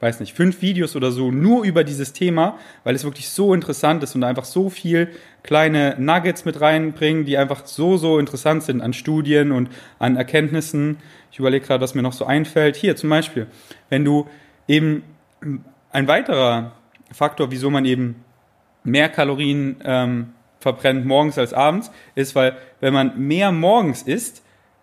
[0.00, 4.02] weiß nicht, fünf Videos oder so nur über dieses Thema, weil es wirklich so interessant
[4.02, 5.08] ist und einfach so viel
[5.42, 10.98] kleine Nuggets mit reinbringen, die einfach so, so interessant sind an Studien und an Erkenntnissen.
[11.32, 12.76] Ich überlege gerade, was mir noch so einfällt.
[12.76, 13.46] Hier zum Beispiel,
[13.88, 14.28] wenn du
[14.68, 15.04] eben
[15.94, 16.72] ein weiterer
[17.12, 18.24] Faktor, wieso man eben
[18.82, 24.42] mehr Kalorien ähm, verbrennt morgens als abends, ist, weil wenn man mehr morgens isst,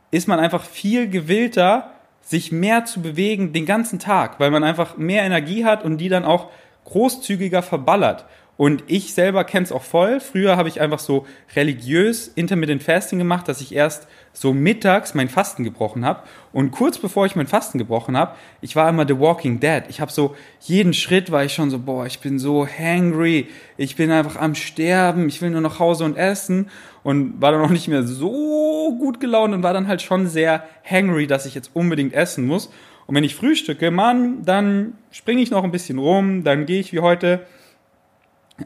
[0.09, 1.91] ist man einfach viel gewillter,
[2.21, 6.07] sich mehr zu bewegen den ganzen Tag, weil man einfach mehr Energie hat und die
[6.07, 6.49] dann auch
[6.85, 8.25] großzügiger verballert.
[8.61, 10.19] Und ich selber kenne es auch voll.
[10.19, 15.29] Früher habe ich einfach so religiös Intermittent Fasting gemacht, dass ich erst so mittags mein
[15.29, 16.21] Fasten gebrochen habe.
[16.53, 19.81] Und kurz bevor ich mein Fasten gebrochen habe, ich war immer The Walking Dead.
[19.89, 23.47] Ich habe so jeden Schritt war ich schon so, boah, ich bin so hangry.
[23.77, 25.27] Ich bin einfach am Sterben.
[25.27, 26.69] Ich will nur nach Hause und essen.
[27.01, 30.63] Und war dann auch nicht mehr so gut gelaunt und war dann halt schon sehr
[30.87, 32.71] hangry, dass ich jetzt unbedingt essen muss.
[33.07, 36.43] Und wenn ich frühstücke, Mann, dann springe ich noch ein bisschen rum.
[36.43, 37.43] Dann gehe ich wie heute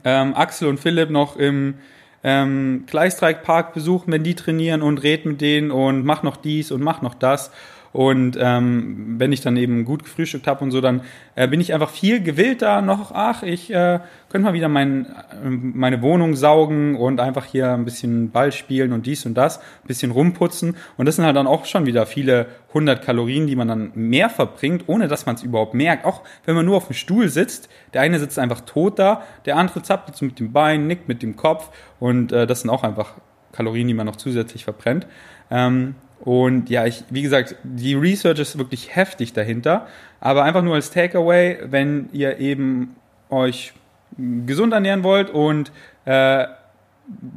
[0.03, 1.75] ähm, Axel und Philipp noch im
[2.23, 6.81] ähm, Kleistreikpark besuchen, wenn die trainieren und red mit denen und mach noch dies und
[6.81, 7.51] mach noch das.
[7.95, 10.99] Und ähm, wenn ich dann eben gut gefrühstückt habe und so, dann
[11.35, 15.49] äh, bin ich einfach viel gewillter noch, ach, ich äh, könnte mal wieder mein, äh,
[15.49, 19.87] meine Wohnung saugen und einfach hier ein bisschen Ball spielen und dies und das, ein
[19.87, 20.75] bisschen rumputzen.
[20.97, 24.29] Und das sind halt dann auch schon wieder viele hundert Kalorien, die man dann mehr
[24.29, 26.03] verbringt, ohne dass man es überhaupt merkt.
[26.03, 29.55] Auch wenn man nur auf dem Stuhl sitzt, der eine sitzt einfach tot da, der
[29.55, 31.69] andere zappelt so mit dem Bein, nickt mit dem Kopf
[32.01, 33.13] und äh, das sind auch einfach
[33.53, 35.07] Kalorien, die man noch zusätzlich verbrennt.
[35.49, 39.87] Ähm, und ja, ich, wie gesagt, die Research ist wirklich heftig dahinter.
[40.19, 42.95] Aber einfach nur als Takeaway, wenn ihr eben
[43.29, 43.73] euch
[44.17, 45.71] gesund ernähren wollt und
[46.05, 46.45] äh,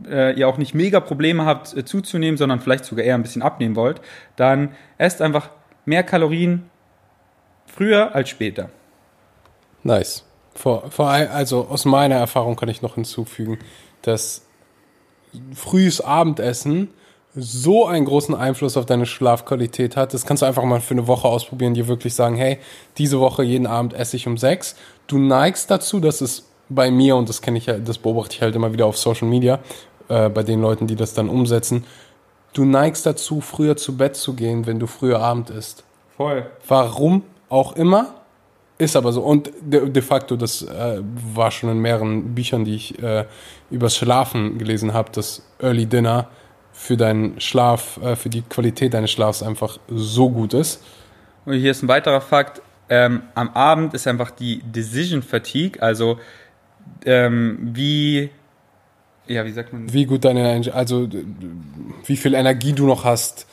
[0.09, 3.43] äh, ihr auch nicht mega Probleme habt äh, zuzunehmen, sondern vielleicht sogar eher ein bisschen
[3.43, 4.01] abnehmen wollt,
[4.37, 5.51] dann esst einfach
[5.85, 6.71] mehr Kalorien
[7.67, 8.71] früher als später.
[9.83, 10.25] Nice.
[10.55, 13.59] Vor, vor, also aus meiner Erfahrung kann ich noch hinzufügen,
[14.03, 14.47] dass
[15.55, 16.89] frühes Abendessen
[17.35, 20.15] so einen großen Einfluss auf deine Schlafqualität hat.
[20.15, 22.59] Das kannst du einfach mal für eine Woche ausprobieren, dir wirklich sagen, hey,
[22.97, 24.77] diese Woche jeden Abend esse ich um sechs.
[25.07, 28.43] Du neigst dazu, dass es bei mir, und das kenne ich ja, das beobachte ich
[28.43, 29.61] halt immer wieder auf Social Media,
[30.09, 31.85] äh, bei den Leuten, die das dann umsetzen,
[32.53, 35.85] du neigst dazu, früher zu Bett zu gehen, wenn du früher Abend isst.
[36.17, 36.47] Voll.
[36.67, 38.15] Warum auch immer,
[38.79, 39.23] ist aber so.
[39.23, 41.01] Und de, de facto, das äh,
[41.35, 43.25] war schon in mehreren Büchern, die ich äh,
[43.71, 46.29] übers Schlafen gelesen habe, das Early Dinner
[46.79, 50.83] für deinen Schlaf, äh, für die Qualität deines Schlafs einfach so gut ist.
[51.45, 52.63] Und hier ist ein weiterer Fakt.
[52.89, 56.19] Ähm, am Abend ist einfach die Decision Fatigue, also
[57.05, 58.31] ähm, wie,
[59.27, 59.93] ja, wie sagt man?
[59.93, 61.09] Wie gut deine, also
[62.07, 63.47] wie viel Energie du noch hast.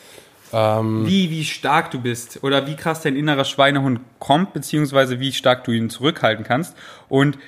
[0.54, 5.34] Ähm, Wie, wie stark du bist oder wie krass dein innerer Schweinehund kommt, beziehungsweise wie
[5.34, 6.78] stark du ihn zurückhalten kannst.
[7.10, 7.40] Und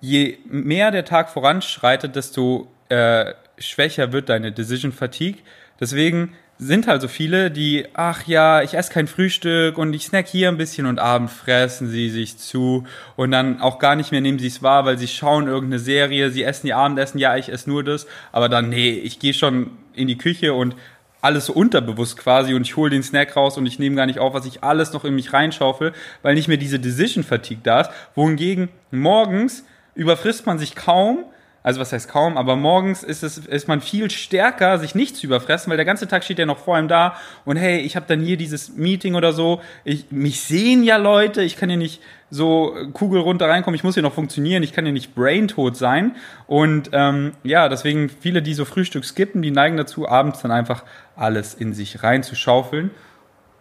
[0.00, 5.40] je mehr der Tag voranschreitet, desto äh, schwächer wird deine Decision Fatigue.
[5.80, 10.28] Deswegen sind halt so viele, die, ach ja, ich esse kein Frühstück und ich snack
[10.28, 12.86] hier ein bisschen und abend fressen sie sich zu
[13.16, 16.30] und dann auch gar nicht mehr nehmen sie es wahr, weil sie schauen irgendeine Serie,
[16.30, 19.72] sie essen ihr Abendessen, ja, ich esse nur das, aber dann, nee, ich gehe schon
[19.94, 20.76] in die Küche und
[21.20, 24.18] alles so unterbewusst quasi und ich hole den Snack raus und ich nehme gar nicht
[24.18, 25.92] auf, was ich alles noch in mich reinschaufel,
[26.22, 27.90] weil nicht mehr diese Decision Fatigue da ist.
[28.14, 31.24] Wohingegen morgens überfrisst man sich kaum,
[31.64, 35.26] also was heißt kaum, aber morgens ist es ist man viel stärker, sich nicht zu
[35.26, 38.04] überfressen, weil der ganze Tag steht ja noch vor einem da und hey, ich habe
[38.06, 42.02] dann hier dieses Meeting oder so, ich mich sehen ja Leute, ich kann ja nicht
[42.28, 46.16] so Kugel runter reinkommen, ich muss hier noch funktionieren, ich kann ja nicht braintot sein.
[46.46, 50.84] Und ähm, ja, deswegen viele, die so Frühstück skippen, die neigen dazu, abends dann einfach
[51.16, 52.90] alles in sich reinzuschaufeln.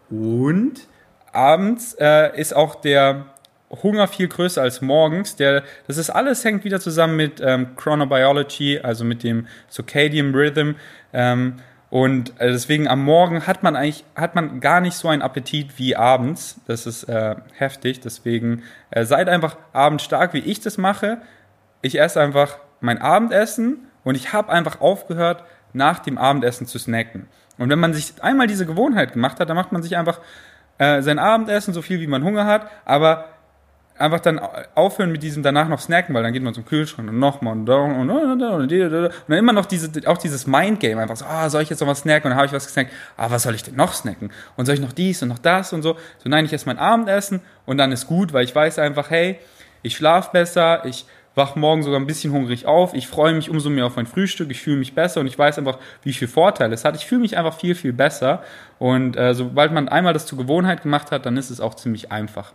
[0.10, 0.88] Und
[1.32, 3.33] abends äh, ist auch der
[3.82, 5.36] Hunger viel größer als morgens.
[5.36, 10.74] Der, das ist alles hängt wieder zusammen mit ähm, Chronobiology, also mit dem Circadian Rhythm.
[11.12, 11.56] Ähm,
[11.90, 15.78] und äh, deswegen am Morgen hat man eigentlich hat man gar nicht so einen Appetit
[15.78, 16.60] wie abends.
[16.68, 18.00] Das ist äh, heftig.
[18.00, 21.20] Deswegen äh, seid einfach abends stark, wie ich das mache.
[21.82, 25.44] Ich esse einfach mein Abendessen und ich habe einfach aufgehört,
[25.74, 27.28] nach dem Abendessen zu snacken.
[27.58, 30.20] Und wenn man sich einmal diese Gewohnheit gemacht hat, dann macht man sich einfach
[30.78, 33.26] äh, sein Abendessen so viel, wie man Hunger hat, aber
[33.98, 34.40] einfach dann
[34.76, 37.70] aufhören mit diesem danach noch snacken, weil dann geht man zum Kühlschrank und nochmal und
[37.70, 41.26] und und da und da und dann immer noch diese, auch dieses Mindgame, einfach so,
[41.26, 42.26] ah, soll ich jetzt noch was snacken?
[42.26, 44.32] Und dann habe ich was gesnackt, ah, was soll ich denn noch snacken?
[44.58, 45.96] Und soll ich noch dies und noch das und so?
[46.18, 49.40] So, nein, ich esse mein Abendessen und dann ist gut, weil ich weiß einfach, hey,
[49.84, 53.70] ich schlafe besser, ich wach morgen sogar ein bisschen hungrig auf, ich freue mich umso
[53.70, 56.74] mehr auf mein Frühstück, ich fühle mich besser und ich weiß einfach, wie viel Vorteile
[56.74, 56.96] es hat.
[56.96, 58.44] Ich fühle mich einfach viel, viel besser
[58.80, 62.12] und äh, sobald man einmal das zur Gewohnheit gemacht hat, dann ist es auch ziemlich
[62.12, 62.54] einfach.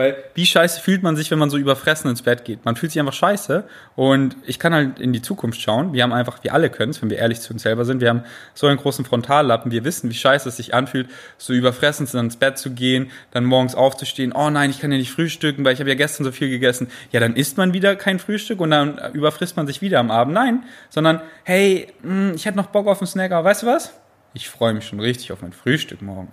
[0.00, 2.64] Weil wie scheiße fühlt man sich, wenn man so überfressen ins Bett geht?
[2.64, 3.64] Man fühlt sich einfach scheiße.
[3.96, 5.92] Und ich kann halt in die Zukunft schauen.
[5.92, 8.00] Wir haben einfach, wir alle können es, wenn wir ehrlich zu uns selber sind.
[8.00, 8.22] Wir haben
[8.54, 9.70] so einen großen Frontallappen.
[9.70, 13.74] Wir wissen, wie scheiße es sich anfühlt, so überfressen ins Bett zu gehen, dann morgens
[13.74, 14.32] aufzustehen.
[14.32, 16.88] Oh nein, ich kann ja nicht frühstücken, weil ich habe ja gestern so viel gegessen.
[17.12, 20.32] Ja, dann isst man wieder kein Frühstück und dann überfrisst man sich wieder am Abend.
[20.32, 23.92] Nein, sondern hey, mh, ich hätte noch Bock auf einen Snack, aber weißt du was?
[24.32, 26.32] Ich freue mich schon richtig auf mein Frühstück morgen.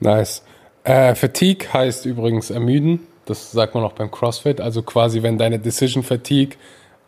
[0.00, 0.42] Nice.
[0.84, 3.06] Äh, Fatigue heißt übrigens ermüden.
[3.24, 4.60] Das sagt man auch beim CrossFit.
[4.60, 6.56] Also quasi, wenn deine Decision Fatigue,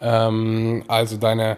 [0.00, 1.56] ähm, also deine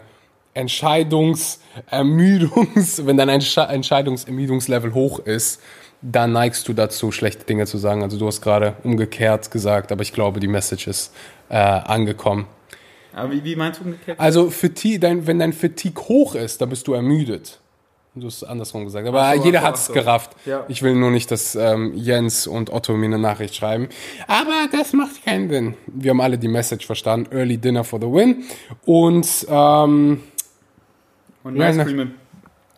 [0.54, 5.60] Entscheidungsermüdungs, wenn dein Entsche Entscheidungsermüdungslevel hoch ist,
[6.00, 8.02] dann neigst du dazu, schlechte Dinge zu sagen.
[8.02, 11.14] Also du hast gerade umgekehrt gesagt, aber ich glaube, die Message ist
[11.48, 12.46] äh, angekommen.
[13.14, 14.20] Aber wie, wie meinst du umgekehrt?
[14.20, 17.60] Also Fatigue, dein, wenn dein Fatigue hoch ist, dann bist du ermüdet.
[18.18, 19.06] Du hast es andersrum gesagt.
[19.06, 19.92] Aber so, jeder so, hat es so.
[19.92, 20.30] gerafft.
[20.46, 20.64] Ja.
[20.68, 23.88] Ich will nur nicht, dass ähm, Jens und Otto mir eine Nachricht schreiben.
[24.26, 25.74] Aber das macht keinen Sinn.
[25.86, 27.28] Wir haben alle die Message verstanden.
[27.36, 28.44] Early Dinner for the win.
[28.86, 30.22] Und ähm,
[31.44, 32.12] Und Nice Cream,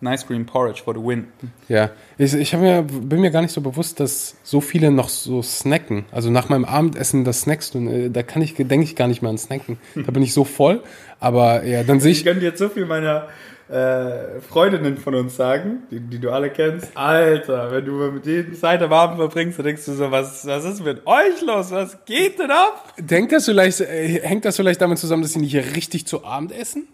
[0.01, 1.29] nice Cream Porridge for the win.
[1.69, 5.41] ja, ich, ich mir, bin mir gar nicht so bewusst, dass so viele noch so
[5.43, 6.05] snacken.
[6.11, 7.89] Also nach meinem Abendessen das snackst du.
[7.89, 9.79] äh, Da kann ich, denke ich gar nicht mehr an snacken.
[9.95, 10.83] Da bin ich so voll.
[11.21, 12.25] Aber ja, dann sehe Ich ich.
[12.25, 13.29] könnte jetzt so viel meiner
[13.69, 16.97] äh, Freundinnen von uns sagen, die, die du alle kennst.
[16.97, 20.65] Alter, wenn du mit denen Zeit am Abend verbringst, dann denkst du so, was, was
[20.65, 21.71] ist mit euch los?
[21.71, 22.95] Was geht denn ab?
[22.99, 26.53] Denkt das vielleicht, äh, hängt das vielleicht damit zusammen, dass sie nicht richtig zu Abend
[26.53, 26.89] essen?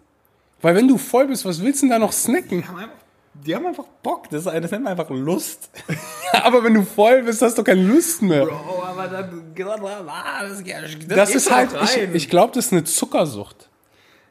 [0.62, 2.62] Weil wenn du voll bist, was willst du denn da noch snacken?
[2.62, 2.96] Die haben einfach,
[3.34, 4.30] die haben einfach Bock.
[4.30, 5.70] Das, das nennt man einfach Lust.
[6.32, 8.46] Aber wenn du voll bist, hast du keine Lust mehr.
[8.46, 13.68] Bro, aber dann, das, Das ist halt, ich, ich glaube, das ist eine Zuckersucht.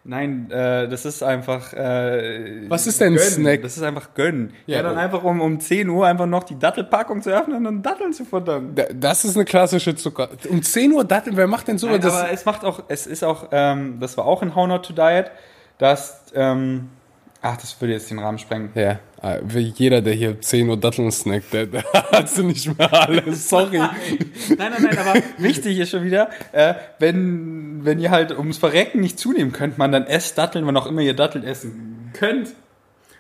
[0.06, 1.72] Nein, äh, das ist einfach.
[1.72, 3.30] Äh, Was ist denn gönnen.
[3.32, 3.62] Snack?
[3.62, 4.54] Das ist einfach gönnen.
[4.66, 7.82] Ja, Ja, dann einfach um, um 10 Uhr einfach noch die Dattelpackung zu öffnen und
[7.84, 8.76] Datteln zu futtern.
[8.76, 10.28] Da- Das ist eine klassische Zucker.
[10.50, 11.88] Um 10 Uhr Datteln, wer macht denn so?
[11.88, 14.68] Nein, das, aber es macht auch, es ist auch, ähm, das war auch in How
[14.68, 15.32] Not to Diet,
[15.78, 16.90] dass, ähm,
[17.44, 18.72] ach, das würde jetzt den Rahmen sprengen.
[18.74, 22.92] ja, äh, wie jeder, der hier 10 Uhr Datteln snackt, der, der hat nicht mehr
[22.92, 23.36] alle.
[23.36, 23.78] Sorry.
[23.78, 23.92] Nein,
[24.58, 29.20] nein, nein, aber wichtig ist schon wieder, äh, wenn, wenn ihr halt ums Verrecken nicht
[29.20, 32.54] zunehmen könnt, man dann esst Datteln, wann auch immer ihr Datteln essen könnt.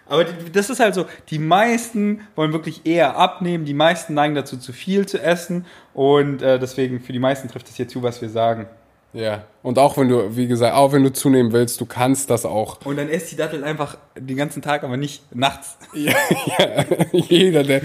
[0.05, 4.57] Aber das ist halt so, die meisten wollen wirklich eher abnehmen, die meisten neigen dazu,
[4.57, 8.21] zu viel zu essen und äh, deswegen für die meisten trifft es hier zu, was
[8.21, 8.67] wir sagen.
[9.13, 9.45] Ja.
[9.61, 12.83] Und auch wenn du, wie gesagt, auch wenn du zunehmen willst, du kannst das auch.
[12.83, 15.77] Und dann esst die Datteln einfach den ganzen Tag, aber nicht nachts.
[15.93, 16.13] Ja,
[16.57, 16.85] ja.
[17.11, 17.81] Jeder, der.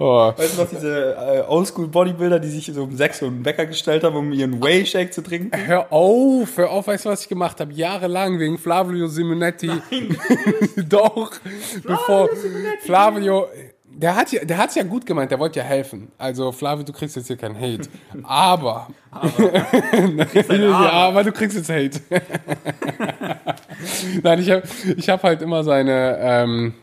[0.00, 0.32] Oh.
[0.36, 4.02] Weißt du noch, diese äh, Oldschool-Bodybuilder, die sich so um 6 Uhr einen Wecker gestellt
[4.02, 5.56] haben, um ihren Whey-Shake zu trinken?
[5.56, 7.72] Hör auf, hör auf, weißt du, was ich gemacht habe?
[7.72, 9.70] Jahrelang wegen Flavio Simonetti.
[10.88, 11.32] Doch,
[11.84, 12.28] bevor
[12.84, 13.46] Flavio,
[13.98, 16.12] der hat ja, der hat's ja gut gemeint, der wollte ja helfen.
[16.18, 17.88] Also Flavio, du kriegst jetzt hier keinen Hate.
[18.22, 18.88] Aber,
[20.50, 22.00] ja, aber du kriegst jetzt Hate.
[24.22, 24.62] Nein, ich habe
[24.96, 26.74] ich hab halt immer seine, ähm,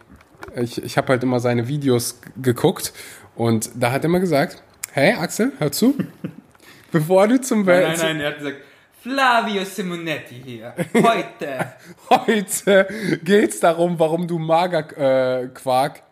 [0.57, 2.91] ich, ich habe halt immer seine Videos geguckt
[3.36, 4.61] und da hat er immer gesagt,
[4.91, 5.95] hey Axel, hör zu,
[6.91, 8.57] bevor du zum Nein, Welt nein, nein, er hat gesagt,
[9.01, 11.76] Flavio Simonetti hier, heute.
[12.09, 12.88] Heute
[13.24, 16.05] geht's darum, warum du Magerquark äh, Quark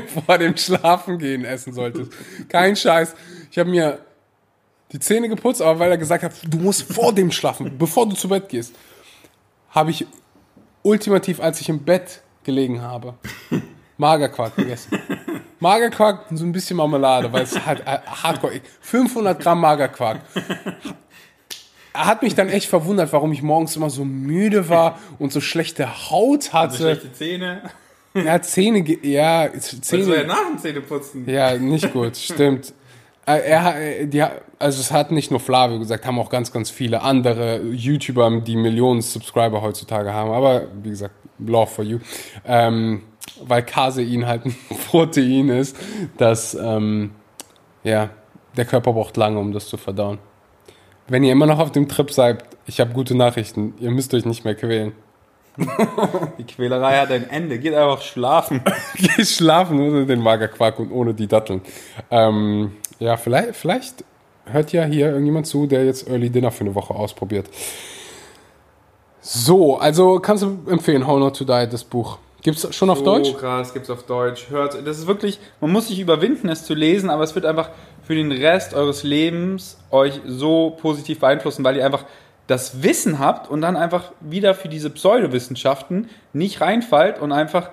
[0.26, 2.12] vor dem Schlafengehen essen solltest.
[2.48, 3.14] Kein Scheiß.
[3.50, 3.98] Ich habe mir
[4.92, 8.14] die Zähne geputzt, aber weil er gesagt hat, du musst vor dem Schlafen, bevor du
[8.14, 8.74] zu Bett gehst,
[9.70, 10.06] habe ich
[10.82, 13.14] ultimativ, als ich im Bett gelegen habe,
[13.98, 14.98] Magerquark gegessen.
[15.60, 18.60] Magerquark und so ein bisschen Marmelade, weil es halt hardcore.
[18.80, 20.20] 500 Gramm Magerquark.
[21.92, 25.40] Er hat mich dann echt verwundert, warum ich morgens immer so müde war und so
[25.40, 26.76] schlechte Haut hatte.
[26.76, 27.62] Schlechte Zähne.
[28.14, 31.28] Hat Zähne, ja, Das war ja Zähne, nach dem Zähneputzen.
[31.28, 32.72] ja, nicht gut, stimmt.
[33.26, 34.22] Äh, Er, äh, die,
[34.58, 38.56] also es hat nicht nur Flavio gesagt, haben auch ganz, ganz viele andere YouTuber, die
[38.56, 40.30] Millionen Subscriber heutzutage haben.
[40.30, 41.98] Aber wie gesagt, love for you.
[42.46, 43.02] Ähm,
[43.46, 44.56] weil Casein halt ein
[44.90, 45.76] Protein ist,
[46.16, 47.10] das, ähm,
[47.84, 48.10] ja,
[48.56, 50.18] der Körper braucht lange, um das zu verdauen.
[51.06, 53.74] Wenn ihr immer noch auf dem Trip seid, ich habe gute Nachrichten.
[53.78, 54.92] Ihr müsst euch nicht mehr quälen.
[56.38, 57.58] Die Quälerei hat ein Ende.
[57.58, 58.62] Geht einfach schlafen.
[58.96, 61.62] Geh schlafen ohne den Magerquark und ohne die Datteln.
[62.10, 64.04] Ähm, ja, vielleicht, vielleicht
[64.46, 67.48] hört ja hier irgendjemand zu, der jetzt Early Dinner für eine Woche ausprobiert.
[69.20, 72.18] So, also kannst du empfehlen, How Not to Die, das Buch.
[72.42, 73.30] Gibt's schon auf Deutsch?
[73.30, 74.48] So krass, gibt's auf Deutsch.
[74.48, 77.70] Hört, das ist wirklich, man muss sich überwinden, es zu lesen, aber es wird einfach
[78.04, 82.04] für den Rest eures Lebens euch so positiv beeinflussen, weil ihr einfach
[82.48, 87.70] das Wissen habt und dann einfach wieder für diese Pseudowissenschaften nicht reinfallt und einfach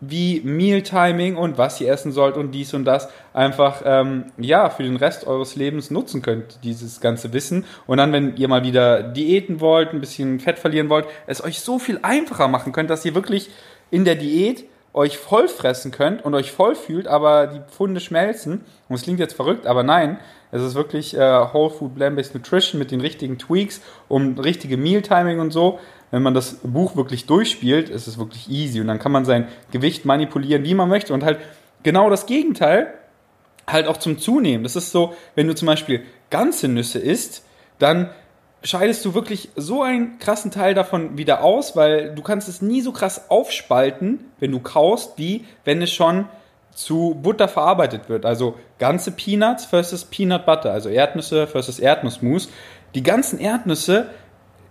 [0.00, 4.82] wie Mealtiming und was ihr essen sollt und dies und das einfach ähm, ja für
[4.82, 7.64] den Rest eures Lebens nutzen könnt, dieses ganze Wissen.
[7.86, 11.60] Und dann, wenn ihr mal wieder Diäten wollt, ein bisschen Fett verlieren wollt, es euch
[11.60, 13.50] so viel einfacher machen könnt, dass ihr wirklich
[13.90, 14.64] in der Diät
[14.94, 18.64] euch voll fressen könnt und euch voll fühlt, aber die Pfunde schmelzen.
[18.88, 20.18] Und es klingt jetzt verrückt, aber nein,
[20.50, 25.40] es ist wirklich äh, Whole Food Plant-Based Nutrition mit den richtigen Tweaks um richtige Mealtiming
[25.40, 25.78] und so.
[26.10, 29.48] Wenn man das Buch wirklich durchspielt, ist es wirklich easy und dann kann man sein
[29.72, 31.38] Gewicht manipulieren, wie man möchte und halt
[31.82, 32.94] genau das Gegenteil
[33.66, 34.64] halt auch zum Zunehmen.
[34.64, 37.44] Das ist so, wenn du zum Beispiel ganze Nüsse isst,
[37.78, 38.10] dann
[38.62, 42.80] scheidest du wirklich so einen krassen Teil davon wieder aus, weil du kannst es nie
[42.80, 46.26] so krass aufspalten, wenn du kaust, wie wenn es schon
[46.78, 48.24] zu Butter verarbeitet wird.
[48.24, 52.48] Also ganze Peanuts versus Peanut Butter, also Erdnüsse versus Erdnussmus.
[52.94, 54.10] Die ganzen Erdnüsse,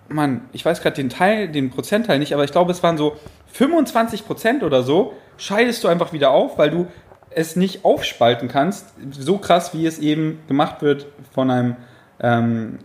[0.07, 3.17] Mann, ich weiß gerade den Teil, den Prozentteil nicht, aber ich glaube, es waren so
[3.51, 6.87] 25 Prozent oder so, scheidest du einfach wieder auf, weil du
[7.29, 11.75] es nicht aufspalten kannst, so krass wie es eben gemacht wird von einem
[12.21, 12.79] ähm,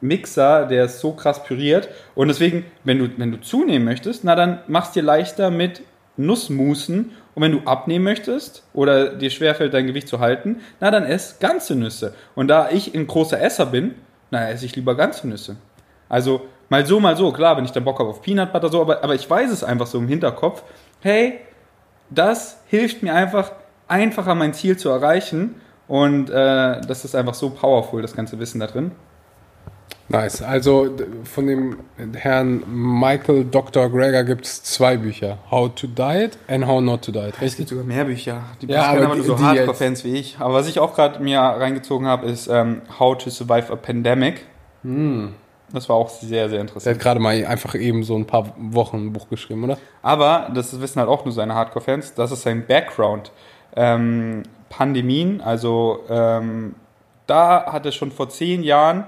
[0.00, 1.88] Mixer, der es so krass püriert.
[2.14, 5.82] Und deswegen, wenn du, wenn du zunehmen möchtest, na dann machst dir leichter mit
[6.16, 7.10] Nussmusen.
[7.34, 11.38] Und wenn du abnehmen möchtest oder dir schwerfällt, dein Gewicht zu halten, na dann ess
[11.38, 12.14] ganze Nüsse.
[12.34, 13.94] Und da ich ein großer Esser bin,
[14.30, 15.56] na esse ich lieber ganze Nüsse.
[16.08, 17.32] Also mal so, mal so.
[17.32, 19.64] Klar, wenn ich dann Bock habe auf Peanut Butter, so, aber, aber ich weiß es
[19.64, 20.62] einfach so im Hinterkopf.
[21.00, 21.40] Hey,
[22.10, 23.52] das hilft mir einfach,
[23.88, 25.60] einfacher mein Ziel zu erreichen.
[25.88, 28.92] Und äh, das ist einfach so powerful, das ganze Wissen da drin.
[30.08, 30.42] Nice.
[30.42, 30.90] Also
[31.24, 31.78] von dem
[32.14, 33.88] Herrn Michael Dr.
[33.88, 35.38] Greger gibt es zwei Bücher.
[35.50, 37.34] How to Diet and How Not to Diet.
[37.40, 38.42] Es gibt sogar mehr Bücher.
[38.60, 40.36] Die Ja, aber aber nur so Hardcore-Fans wie ich.
[40.38, 44.44] Aber was ich auch gerade mir reingezogen habe, ist ähm, How to Survive a Pandemic.
[45.72, 46.96] Das war auch sehr, sehr Der interessant.
[46.96, 49.78] hat gerade mal einfach eben so ein paar Wochen ein Buch geschrieben, oder?
[50.02, 53.32] Aber, das wissen halt auch nur seine Hardcore-Fans, das ist sein Background.
[53.76, 56.74] Ähm, Pandemien, also ähm,
[57.26, 59.04] da hat er schon vor zehn Jahren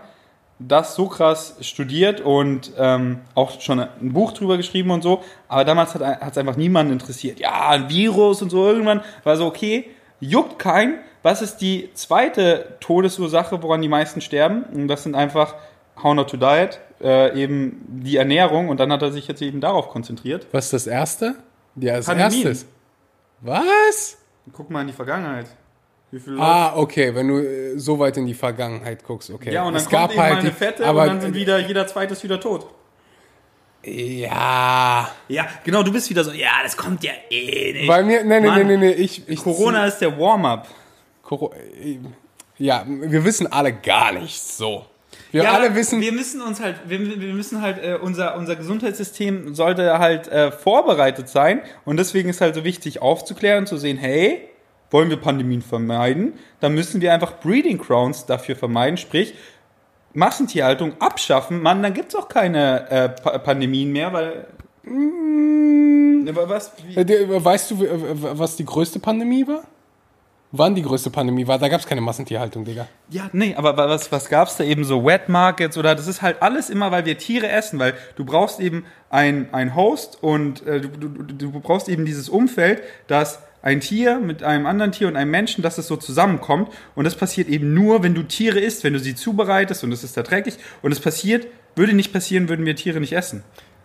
[0.59, 5.23] das so krass studiert und ähm, auch schon ein Buch drüber geschrieben und so.
[5.49, 7.41] Aber damals hat es einfach niemanden interessiert.
[7.41, 8.67] Ja, ein Virus und so.
[8.67, 9.91] Irgendwann war so, okay,
[10.21, 10.99] juckt kein.
[11.23, 14.65] Was ist die zweite Todesursache, woran die meisten sterben?
[14.65, 15.55] Und das sind einfach
[16.03, 18.69] How Not to Diet, äh, eben die Ernährung.
[18.69, 20.47] Und dann hat er sich jetzt eben darauf konzentriert.
[20.53, 21.37] Was ist das erste?
[21.77, 22.47] Ja, das Pandemien.
[22.47, 22.69] erstes.
[23.41, 24.19] Was?
[24.53, 25.47] Guck mal in die Vergangenheit.
[26.15, 26.47] Wie viele Leute?
[26.47, 29.53] Ah, okay, wenn du äh, so weit in die Vergangenheit guckst, okay.
[29.53, 31.21] Ja, und dann es kommt gab eben mal halt eine die, Fette aber und dann
[31.21, 32.69] sind wieder, jeder zweite ist wieder tot.
[33.83, 37.89] ja, Ja, genau, du bist wieder so, ja, das kommt ja eh nicht.
[37.89, 38.65] bei mir, nee, nee, Mann.
[38.65, 40.69] nee, nee, nee, ich, ich Corona ist der Warm-up.
[41.33, 41.99] Äh,
[42.59, 44.87] ja, wir wissen alle gar nichts so.
[45.33, 48.55] Wir Ja, alle wissen, wir müssen uns halt, wir, wir müssen halt, äh, unser, unser
[48.55, 53.97] Gesundheitssystem sollte halt äh, vorbereitet sein und deswegen ist halt so wichtig aufzuklären zu sehen,
[53.99, 54.49] hey,
[54.95, 59.35] wollen wir Pandemien vermeiden, dann müssen wir einfach Breeding Grounds dafür vermeiden, sprich
[60.13, 64.47] Massentierhaltung abschaffen, Mann, dann gibt's auch keine äh, pa Pandemien mehr, weil
[66.29, 66.73] aber was?
[66.95, 69.65] Äh, der- Weißt du, äh, was die größte Pandemie war?
[70.53, 71.59] Wann die größte Pandemie war?
[71.59, 72.87] Da gab es keine Massentierhaltung, Digga.
[73.11, 76.41] Ja, nee, aber was, was gab's da eben so Wet Markets oder das ist halt
[76.41, 80.81] alles immer, weil wir Tiere essen, weil du brauchst eben ein, ein Host und äh,
[80.81, 81.09] du, du,
[81.51, 85.63] du brauchst eben dieses Umfeld, dass ein Tier mit einem anderen Tier und einem Menschen,
[85.63, 88.99] dass es so zusammenkommt und das passiert eben nur, wenn du Tiere isst, wenn du
[88.99, 93.01] sie zubereitest und es ist erträglich und es passiert, würde nicht passieren, würden wir Tiere
[93.01, 93.43] nicht essen.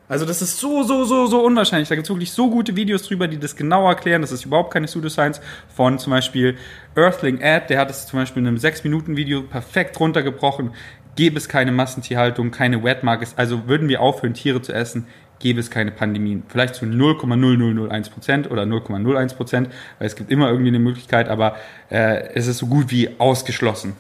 [0.10, 1.88] Also das ist so, so, so, so unwahrscheinlich.
[1.88, 4.22] Da gibt es wirklich so gute Videos drüber, die das genau erklären.
[4.22, 5.40] Das ist überhaupt keine Pseudoscience
[5.74, 6.58] von zum Beispiel
[6.96, 7.68] Earthling Ad.
[7.70, 10.72] Der hat es zum Beispiel in einem 6-Minuten-Video perfekt runtergebrochen.
[11.16, 15.06] Gäbe es keine Massentierhaltung, keine Wet Markets, also würden wir aufhören, Tiere zu essen,
[15.40, 16.44] gäbe es keine Pandemien.
[16.48, 19.68] Vielleicht zu 0,0001% oder 0,01%,
[19.98, 21.56] weil es gibt immer irgendwie eine Möglichkeit, aber
[21.90, 23.96] äh, es ist so gut wie ausgeschlossen.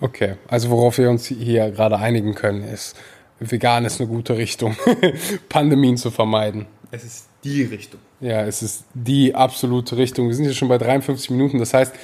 [0.00, 2.96] Okay, also worauf wir uns hier gerade einigen können, ist,
[3.40, 4.76] vegan ist eine gute Richtung,
[5.48, 6.66] Pandemien zu vermeiden.
[6.90, 8.00] Es ist die Richtung.
[8.20, 10.28] Ja, es ist die absolute Richtung.
[10.28, 11.94] Wir sind jetzt schon bei 53 Minuten, das heißt,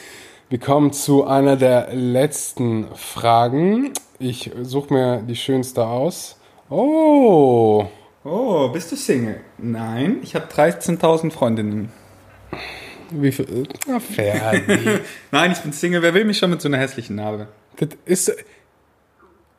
[0.49, 3.93] wir kommen zu einer der letzten Fragen.
[4.19, 6.37] Ich suche mir die schönste aus.
[6.75, 7.87] Oh,
[8.25, 9.41] Oh, bist du Single?
[9.59, 11.93] Nein, ich habe 13.000 Freundinnen.
[13.11, 13.69] wie viel?
[13.87, 15.01] Na, Ferdi.
[15.31, 16.01] Nein, ich bin Single.
[16.01, 17.49] Wer will mich schon mit so einer hässlichen Narbe?
[17.77, 18.33] das ist,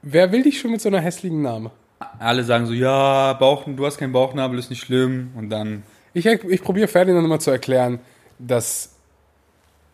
[0.01, 1.70] wer will dich schon mit so einer hässlichen Name?
[2.18, 5.34] Alle sagen so, ja, Bauch, du hast keinen Bauchnabel, ist nicht schlimm.
[5.36, 5.84] Und dann,
[6.14, 7.99] Ich, ich probiere Ferdinand mal zu erklären,
[8.39, 8.93] dass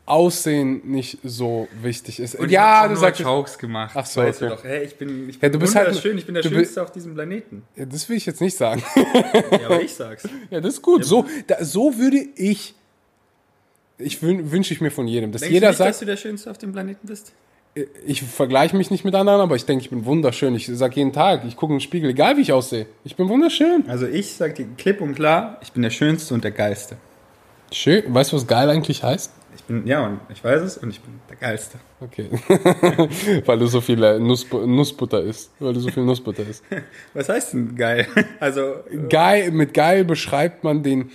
[0.10, 2.36] Aussehen nicht so wichtig ist.
[2.36, 3.92] Und ja, du sagst, Jokes gemacht.
[3.96, 4.50] Ach so, weißt okay.
[4.50, 4.64] du doch.
[4.64, 6.92] Hey, ich bin, ich Ja, bin du bist halt- wunderschön, ich bin der Schönste auf
[6.92, 7.64] diesem Planeten.
[7.76, 8.84] Ja, das will ich jetzt nicht sagen.
[8.96, 10.28] Ja, aber ich sag's.
[10.50, 11.06] ja, das ist gut.
[11.06, 12.74] So, da, so würde ich,
[13.98, 16.06] ich wün, wünsche ich mir von jedem, dass Denkst jeder du nicht, sagt, dass du
[16.06, 17.34] der Schönste auf dem Planeten bist?
[18.06, 20.56] ich vergleiche mich nicht mit anderen, aber ich denke, ich bin wunderschön.
[20.56, 22.88] Ich sage jeden Tag, ich gucke in den Spiegel, egal wie ich aussehe.
[23.04, 23.84] Ich bin wunderschön.
[23.88, 26.98] Also ich sag dir klipp und klar, ich bin der Schönste und der Geilste.
[27.72, 28.14] Schön.
[28.14, 29.32] Weißt du, was geil eigentlich heißt?
[29.56, 31.78] Ich bin, ja, und ich weiß es und ich bin der Geilste.
[32.00, 32.30] Okay.
[33.46, 35.52] Weil du so viel äh, Nussbu Nussbutter isst.
[35.60, 36.64] Weil du so viel Nussbutter isst.
[37.14, 38.08] Was heißt denn geil?
[38.40, 38.76] Also,
[39.10, 41.12] Geil, mit geil beschreibt man den,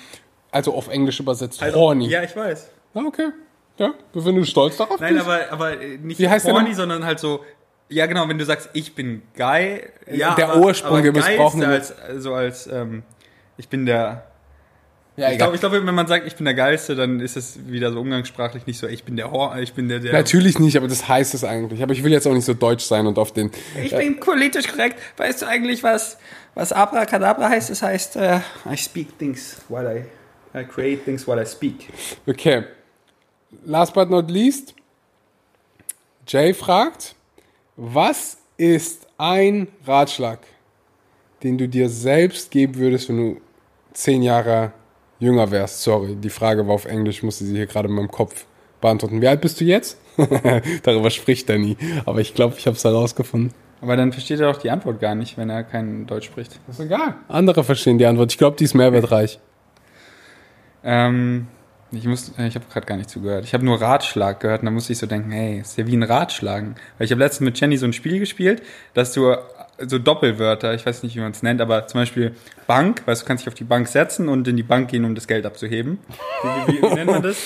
[0.51, 2.09] also auf Englisch übersetzt, also horny.
[2.09, 2.71] Ja, ich weiß.
[2.95, 3.31] Ah, okay.
[3.79, 5.27] Ja, wenn du stolz darauf Nein, bist.
[5.27, 7.41] aber, aber äh, nicht Wie heißt horny, sondern halt so,
[7.89, 11.65] ja genau, wenn du sagst, ich bin geil, ja, Der aber, Ursprung, aber wir missbrauchen
[11.65, 13.03] als, so als, ähm,
[13.57, 14.27] ich bin der,
[15.17, 17.93] ja, ich glaube, glaub, wenn man sagt, ich bin der Geilste, dann ist es wieder
[17.93, 20.89] so umgangssprachlich nicht so, ich bin der Hor, ich bin der, der, Natürlich nicht, aber
[20.89, 21.85] das heißt es eigentlich.
[21.85, 23.53] Aber ich will jetzt auch nicht so deutsch sein und auf den.
[23.81, 24.99] ich bin politisch korrekt.
[25.17, 26.19] Weißt du eigentlich, was,
[26.55, 27.71] was Abracadabra heißt?
[27.71, 31.89] Das heißt, äh, I speak things while I, I create things while I speak.
[32.27, 32.65] Okay.
[33.65, 34.75] Last but not least.
[36.27, 37.15] Jay fragt,
[37.77, 40.41] was ist ein Ratschlag,
[41.45, 43.41] den du dir selbst geben würdest, wenn du
[43.93, 44.73] zehn Jahre
[45.25, 45.83] jünger wärst?
[45.83, 48.47] Sorry, die Frage war auf Englisch, musste sie hier gerade in meinem Kopf
[48.81, 49.21] beantworten.
[49.21, 49.99] Wie alt bist du jetzt?
[50.83, 51.77] Darüber spricht er nie.
[52.05, 53.53] Aber ich glaube, ich habe es herausgefunden.
[53.81, 56.59] Aber dann versteht er doch die Antwort gar nicht, wenn er kein Deutsch spricht.
[56.69, 57.17] ist egal.
[57.29, 58.33] Andere verstehen die Antwort.
[58.33, 59.39] Ich glaube, die ist mehrwertreich.
[60.83, 61.49] Ähm,
[61.91, 63.45] ich muss, äh, ich habe gerade gar nicht zugehört.
[63.45, 65.97] Ich habe nur Ratschlag gehört und da musste ich so denken, hey, ist ja wie
[65.97, 66.77] ein Ratschlagen.
[66.99, 68.63] Weil ich habe letztens mit Jenny so ein Spiel gespielt,
[68.95, 69.35] dass du
[69.87, 72.35] so Doppelwörter, ich weiß nicht, wie man es nennt, aber zum Beispiel
[72.67, 75.15] Bank, weißt du, kannst dich auf die Bank setzen und in die Bank gehen, um
[75.15, 75.99] das Geld abzuheben.
[76.67, 77.37] Wie, wie, wie nennt man das?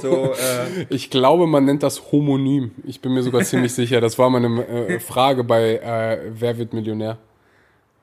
[0.00, 2.72] So, äh, Ich glaube, man nennt das Homonym.
[2.84, 4.00] Ich bin mir sogar ziemlich sicher.
[4.00, 7.16] Das war meine äh, Frage bei äh, Wer wird Millionär?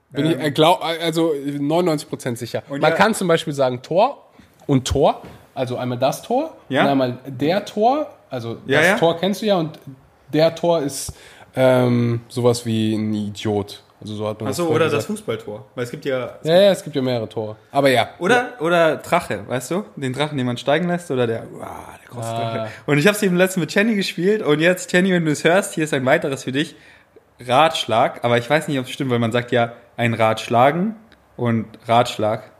[0.09, 2.63] Bin ich, äh, glaub, also 99% sicher.
[2.69, 4.23] Und man ja- kann zum Beispiel sagen Tor
[4.65, 5.21] und Tor.
[5.53, 6.83] Also einmal das Tor Ja.
[6.83, 8.07] und einmal der Tor.
[8.29, 8.99] Also Ja, das.
[8.99, 9.79] Tor kennst du ja und
[10.33, 11.13] der Tor ist
[11.55, 13.83] ähm, sowas wie ein Idiot.
[13.99, 15.07] Also so hat man achso, oder das gesagt.
[15.07, 15.65] Fußballtor.
[15.73, 16.35] Weil es gibt ja.
[16.43, 17.55] Ja, ja, es gibt ja mehrere Tore.
[17.71, 18.09] Aber ja.
[18.19, 19.85] Oder, oder Drache, weißt du?
[19.95, 22.55] Den Drachen, den man steigen lässt, oder der, uah, der große Ah.
[22.57, 22.69] Drache.
[22.85, 25.43] Und ich habe es eben letztens mit Jenny gespielt und jetzt, Jenny, wenn du es
[25.43, 26.75] hörst, hier ist ein weiteres für dich.
[27.39, 30.95] Ratschlag, aber ich weiß nicht, ob es stimmt, weil man sagt ja ein Rad schlagen
[31.35, 32.51] und Ratschlag.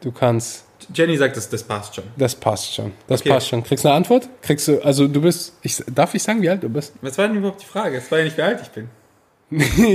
[0.00, 0.63] Du kannst.
[0.94, 2.04] Jenny sagt, das, das passt schon.
[2.16, 2.92] Das passt schon.
[3.06, 3.30] Das Okay.
[3.30, 3.62] passt schon.
[3.62, 4.28] Kriegst du eine Antwort?
[4.42, 6.92] Kriegst du, also du bist, ich, darf ich sagen, wie alt du bist?
[7.00, 7.96] Was war denn überhaupt die Frage?
[7.98, 8.88] Es war ja nicht, wie alt ich bin.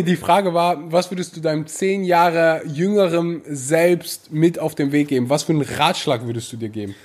[0.06, 5.10] Die Frage war, was würdest du deinem zehn Jahre jüngerem Selbst mit auf den Weg
[5.10, 5.30] geben?
[5.30, 6.96] Was für einen Ratschlag würdest du dir geben?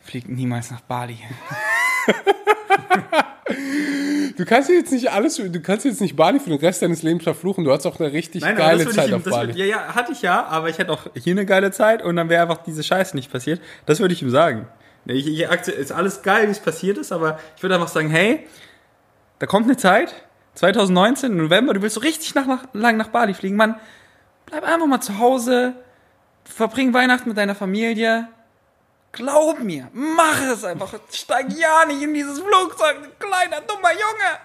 [0.00, 1.18] Fliegt niemals nach Bali.
[4.36, 7.24] Du kannst jetzt nicht alles, du kannst jetzt nicht Bali für den Rest deines Lebens
[7.24, 7.64] verfluchen.
[7.64, 9.48] Du hast auch eine richtig aber geile Zeit ihm- auf Bali.
[9.48, 12.16] Würde, ja, ja, hatte ich ja, aber ich hätte auch hier eine geile Zeit und
[12.16, 13.60] dann wäre einfach diese Scheiße nicht passiert.
[13.86, 14.66] Das würde ich ihm sagen.
[15.04, 18.46] Ich, ich, ist alles geil, wie es passiert ist, aber ich würde einfach sagen, hey,
[19.40, 20.14] da kommt eine Zeit,
[20.54, 23.76] 2019, im November, du willst so richtig nach, nach, lang nach Bali fliegen, Mann,
[24.46, 25.74] bleib einfach mal zu Hause,
[26.44, 28.28] verbring Weihnachten mit deiner Familie.
[29.12, 30.94] Glaub mir, mach es einfach.
[31.12, 34.38] Steig ja nicht in dieses Flugzeug, du kleiner, dummer Junge.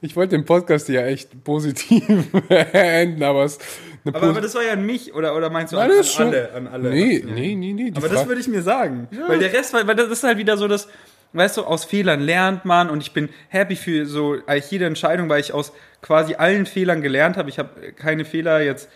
[0.00, 2.02] Ich wollte den Podcast ja echt positiv
[2.48, 3.58] enden, aber es
[4.04, 6.08] eine Aber, aber das war ja an mich, oder, oder meinst du Nein, an, das
[6.08, 6.52] an schon- alle?
[6.52, 7.34] An alle Nee, Erwachsenen?
[7.36, 7.92] nee, nee, nee.
[7.96, 9.08] Aber das Frage- würde ich mir sagen.
[9.28, 10.88] Weil der Rest, weil, weil das ist halt wieder so das,
[11.32, 15.28] weißt du, aus Fehlern lernt man und ich bin happy für so eigentlich jede Entscheidung,
[15.30, 15.72] weil ich aus
[16.02, 17.48] quasi allen Fehlern gelernt habe.
[17.48, 18.90] Ich habe keine Fehler jetzt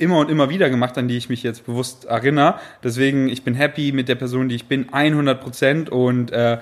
[0.00, 2.58] immer und immer wieder gemacht, an die ich mich jetzt bewusst erinnere.
[2.82, 6.58] Deswegen, ich bin happy mit der Person, die ich bin, 100 Prozent und äh,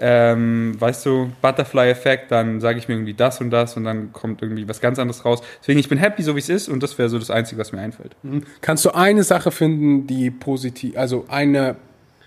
[0.00, 4.42] ähm, weißt du, Butterfly-Effekt, dann sage ich mir irgendwie das und das und dann kommt
[4.42, 5.42] irgendwie was ganz anderes raus.
[5.60, 7.72] Deswegen, ich bin happy, so wie es ist und das wäre so das Einzige, was
[7.72, 8.16] mir einfällt.
[8.60, 11.76] Kannst du eine Sache finden, die positiv, also eine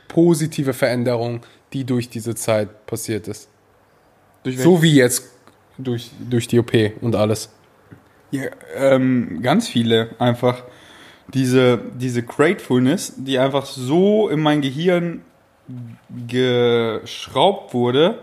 [0.10, 1.42] positive Veränderung,
[1.74, 3.48] die durch diese Zeit passiert ist?
[4.44, 5.32] So wie jetzt
[5.78, 7.50] durch, durch die OP und alles.
[8.32, 8.44] Ja,
[8.76, 10.64] ähm, ganz viele einfach.
[11.34, 15.22] Diese, diese Gratefulness, die einfach so in mein Gehirn
[16.28, 18.20] geschraubt wurde,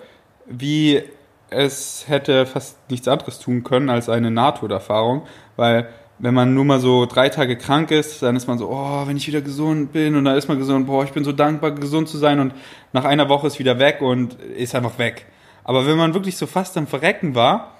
[0.46, 1.02] wie
[1.50, 5.88] es hätte fast nichts anderes tun können als eine Nahtoderfahrung, weil
[6.18, 9.16] wenn man nur mal so drei Tage krank ist, dann ist man so, oh, wenn
[9.16, 12.08] ich wieder gesund bin und dann ist man gesund, boah, ich bin so dankbar, gesund
[12.08, 12.52] zu sein und
[12.92, 15.26] nach einer Woche ist wieder weg und ist einfach weg.
[15.64, 17.77] Aber wenn man wirklich so fast am Verrecken war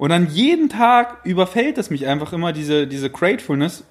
[0.00, 3.84] und dann jeden Tag überfällt es mich einfach immer diese, diese Gratefulness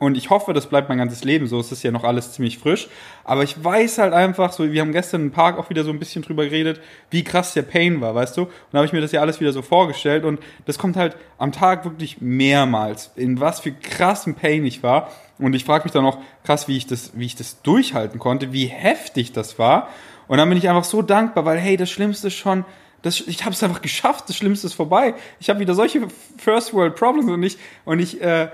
[0.00, 1.60] und ich hoffe, das bleibt mein ganzes Leben so.
[1.60, 2.88] Es ist ja noch alles ziemlich frisch.
[3.22, 6.00] Aber ich weiß halt einfach, so, wir haben gestern im Park auch wieder so ein
[6.00, 8.42] bisschen drüber geredet, wie krass der Pain war, weißt du?
[8.42, 10.24] Und da habe ich mir das ja alles wieder so vorgestellt.
[10.24, 15.12] Und das kommt halt am Tag wirklich mehrmals, in was für krassen Pain ich war.
[15.38, 18.52] Und ich frage mich dann auch krass, wie ich das, wie ich das durchhalten konnte,
[18.52, 19.90] wie heftig das war.
[20.26, 22.64] Und dann bin ich einfach so dankbar, weil hey, das Schlimmste ist schon,
[23.02, 25.14] das, ich habe es einfach geschafft, das Schlimmste ist vorbei.
[25.40, 26.06] Ich habe wieder solche
[26.38, 28.48] First World Problems und ich, und ich äh,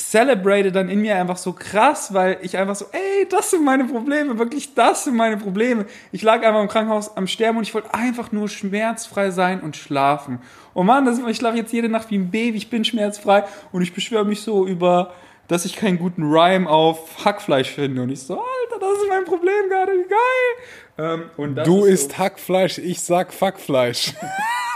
[0.00, 3.84] celebrate dann in mir einfach so krass, weil ich einfach so, ey, das sind meine
[3.84, 5.86] Probleme, wirklich, das sind meine Probleme.
[6.12, 9.76] Ich lag einfach im Krankenhaus am Sterben und ich wollte einfach nur schmerzfrei sein und
[9.76, 10.40] schlafen.
[10.72, 13.82] Und Mann, das, ich schlafe jetzt jede Nacht wie ein Baby, ich bin schmerzfrei und
[13.82, 15.12] ich beschwöre mich so über,
[15.48, 18.02] dass ich keinen guten Rhyme auf Hackfleisch finde.
[18.02, 20.64] Und ich so, Alter, das ist mein Problem gerade, wie geil.
[21.00, 24.12] Ähm, und Du isst Hackfleisch, ich sag Fuckfleisch.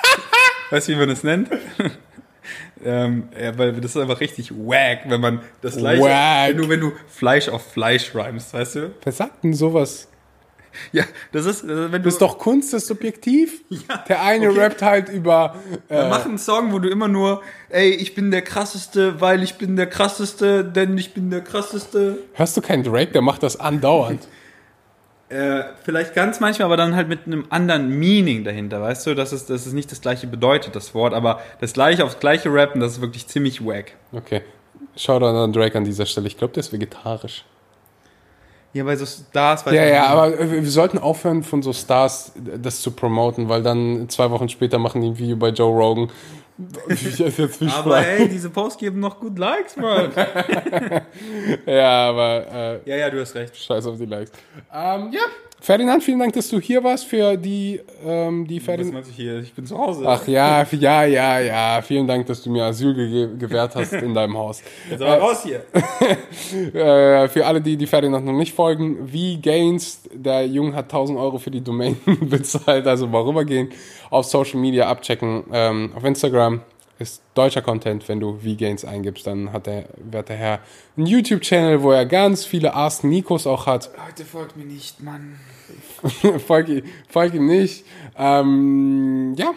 [0.71, 1.51] Weißt du, wie man das nennt?
[2.85, 6.49] ähm, ja, weil das ist einfach richtig wack, wenn man das gleiche, Wack.
[6.49, 8.95] wenn du, wenn du Fleisch auf Fleisch rhymst, weißt du?
[9.03, 10.09] Wer sagt denn sowas?
[10.91, 13.63] Ja, das ist, wenn du, Das ist doch Kunst, das ist subjektiv.
[14.09, 14.61] Der eine okay.
[14.61, 15.57] rappt halt über.
[15.89, 19.55] Äh, mach einen Song, wo du immer nur, ey, ich bin der krasseste, weil ich
[19.55, 22.19] bin der krasseste, denn ich bin der krasseste.
[22.33, 23.13] hörst du keinen Drake?
[23.13, 24.27] Der macht das andauernd.
[25.31, 29.33] Äh, vielleicht ganz manchmal, aber dann halt mit einem anderen Meaning dahinter, weißt du, dass
[29.33, 32.81] es, dass es nicht das gleiche bedeutet, das Wort, aber das gleiche aufs gleiche rappen,
[32.81, 33.93] das ist wirklich ziemlich wack.
[34.13, 34.43] Okay.
[34.97, 36.27] Schau dann an Drake an dieser Stelle.
[36.27, 37.45] Ich glaube, der ist vegetarisch.
[38.75, 42.81] Ja, bei so Stars, weiß Ja, ja, aber wir sollten aufhören, von so Stars das
[42.81, 46.11] zu promoten, weil dann zwei Wochen später machen die ein Video bei Joe Rogan.
[46.89, 48.07] Ich esse jetzt Aber Fischfleisch.
[48.07, 50.13] hey, diese Posts geben noch gut Likes, Mann.
[51.67, 53.57] Ja, aber äh, ja, ja, du hast recht.
[53.57, 54.31] scheiß auf die Likes.
[54.73, 55.23] Ähm, ja,
[55.61, 59.07] Ferdinand, vielen Dank, dass du hier warst für die, ähm, die Was Ferdinand.
[59.07, 59.39] du hier?
[59.39, 60.05] Ich bin zu Hause.
[60.07, 61.81] Ach ja, ja, ja, ja.
[61.81, 64.63] Vielen Dank, dass du mir Asyl ge gewährt hast in deinem Haus.
[64.91, 65.65] Jetzt aber raus hier.
[66.75, 71.19] Äh, für alle, die die Ferdinand noch nicht folgen, wie Gains, der Junge hat 1000
[71.19, 73.71] Euro für die Domain bezahlt, also mal rübergehen,
[74.11, 75.45] auf Social Media abchecken.
[75.53, 76.61] Ähm, auf Instagram
[76.99, 80.61] ist deutscher Content, wenn du wie Gains eingibst, dann hat der werte Herr
[80.97, 83.91] einen YouTube-Channel, wo er ganz viele Ask Nikos auch hat.
[84.07, 85.39] Leute, folgt mir nicht, Mann.
[86.47, 87.85] folg, ihm- folg ihm nicht.
[88.17, 89.53] Ähm, ja,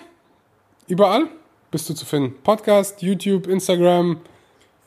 [0.87, 1.27] überall
[1.69, 2.35] bist du zu finden.
[2.43, 4.19] Podcast, YouTube, Instagram.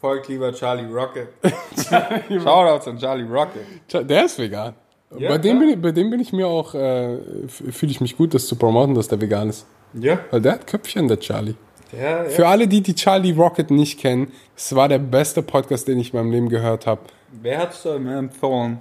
[0.01, 1.29] Folgt lieber Charlie Rocket.
[2.29, 4.09] Shoutouts an Charlie Rocket.
[4.09, 4.75] Der ist vegan.
[5.19, 5.67] Ja, bei, dem klar.
[5.67, 8.57] bin ich, bei dem bin ich mir auch, äh, fühle ich mich gut, das zu
[8.57, 9.67] promoten, dass der vegan ist.
[9.93, 10.21] Ja.
[10.31, 11.55] Weil der hat Köpfchen, der Charlie.
[11.93, 12.31] Ja, ja.
[12.31, 16.13] Für alle, die die Charlie Rocket nicht kennen, es war der beste Podcast, den ich
[16.13, 17.01] in meinem Leben gehört habe.
[17.43, 18.81] Wer hat's da mir empfohlen?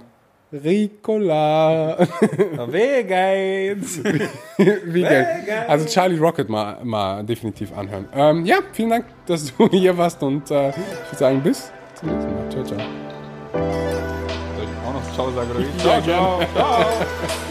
[0.52, 1.96] Ricola.
[2.66, 4.02] Vegans.
[4.58, 5.64] Geil.
[5.68, 8.08] Also Charlie Rocket mal, mal definitiv anhören.
[8.12, 12.10] Ähm, ja, vielen Dank, dass du hier warst und äh, ich würde sagen, bis zum
[12.10, 12.50] nächsten Mal.
[12.50, 12.78] Ciao, ciao.
[13.52, 15.78] Soll ich auch noch Ciao sagen oder wie?
[15.78, 16.40] Ciao, ciao.
[16.52, 16.86] ciao.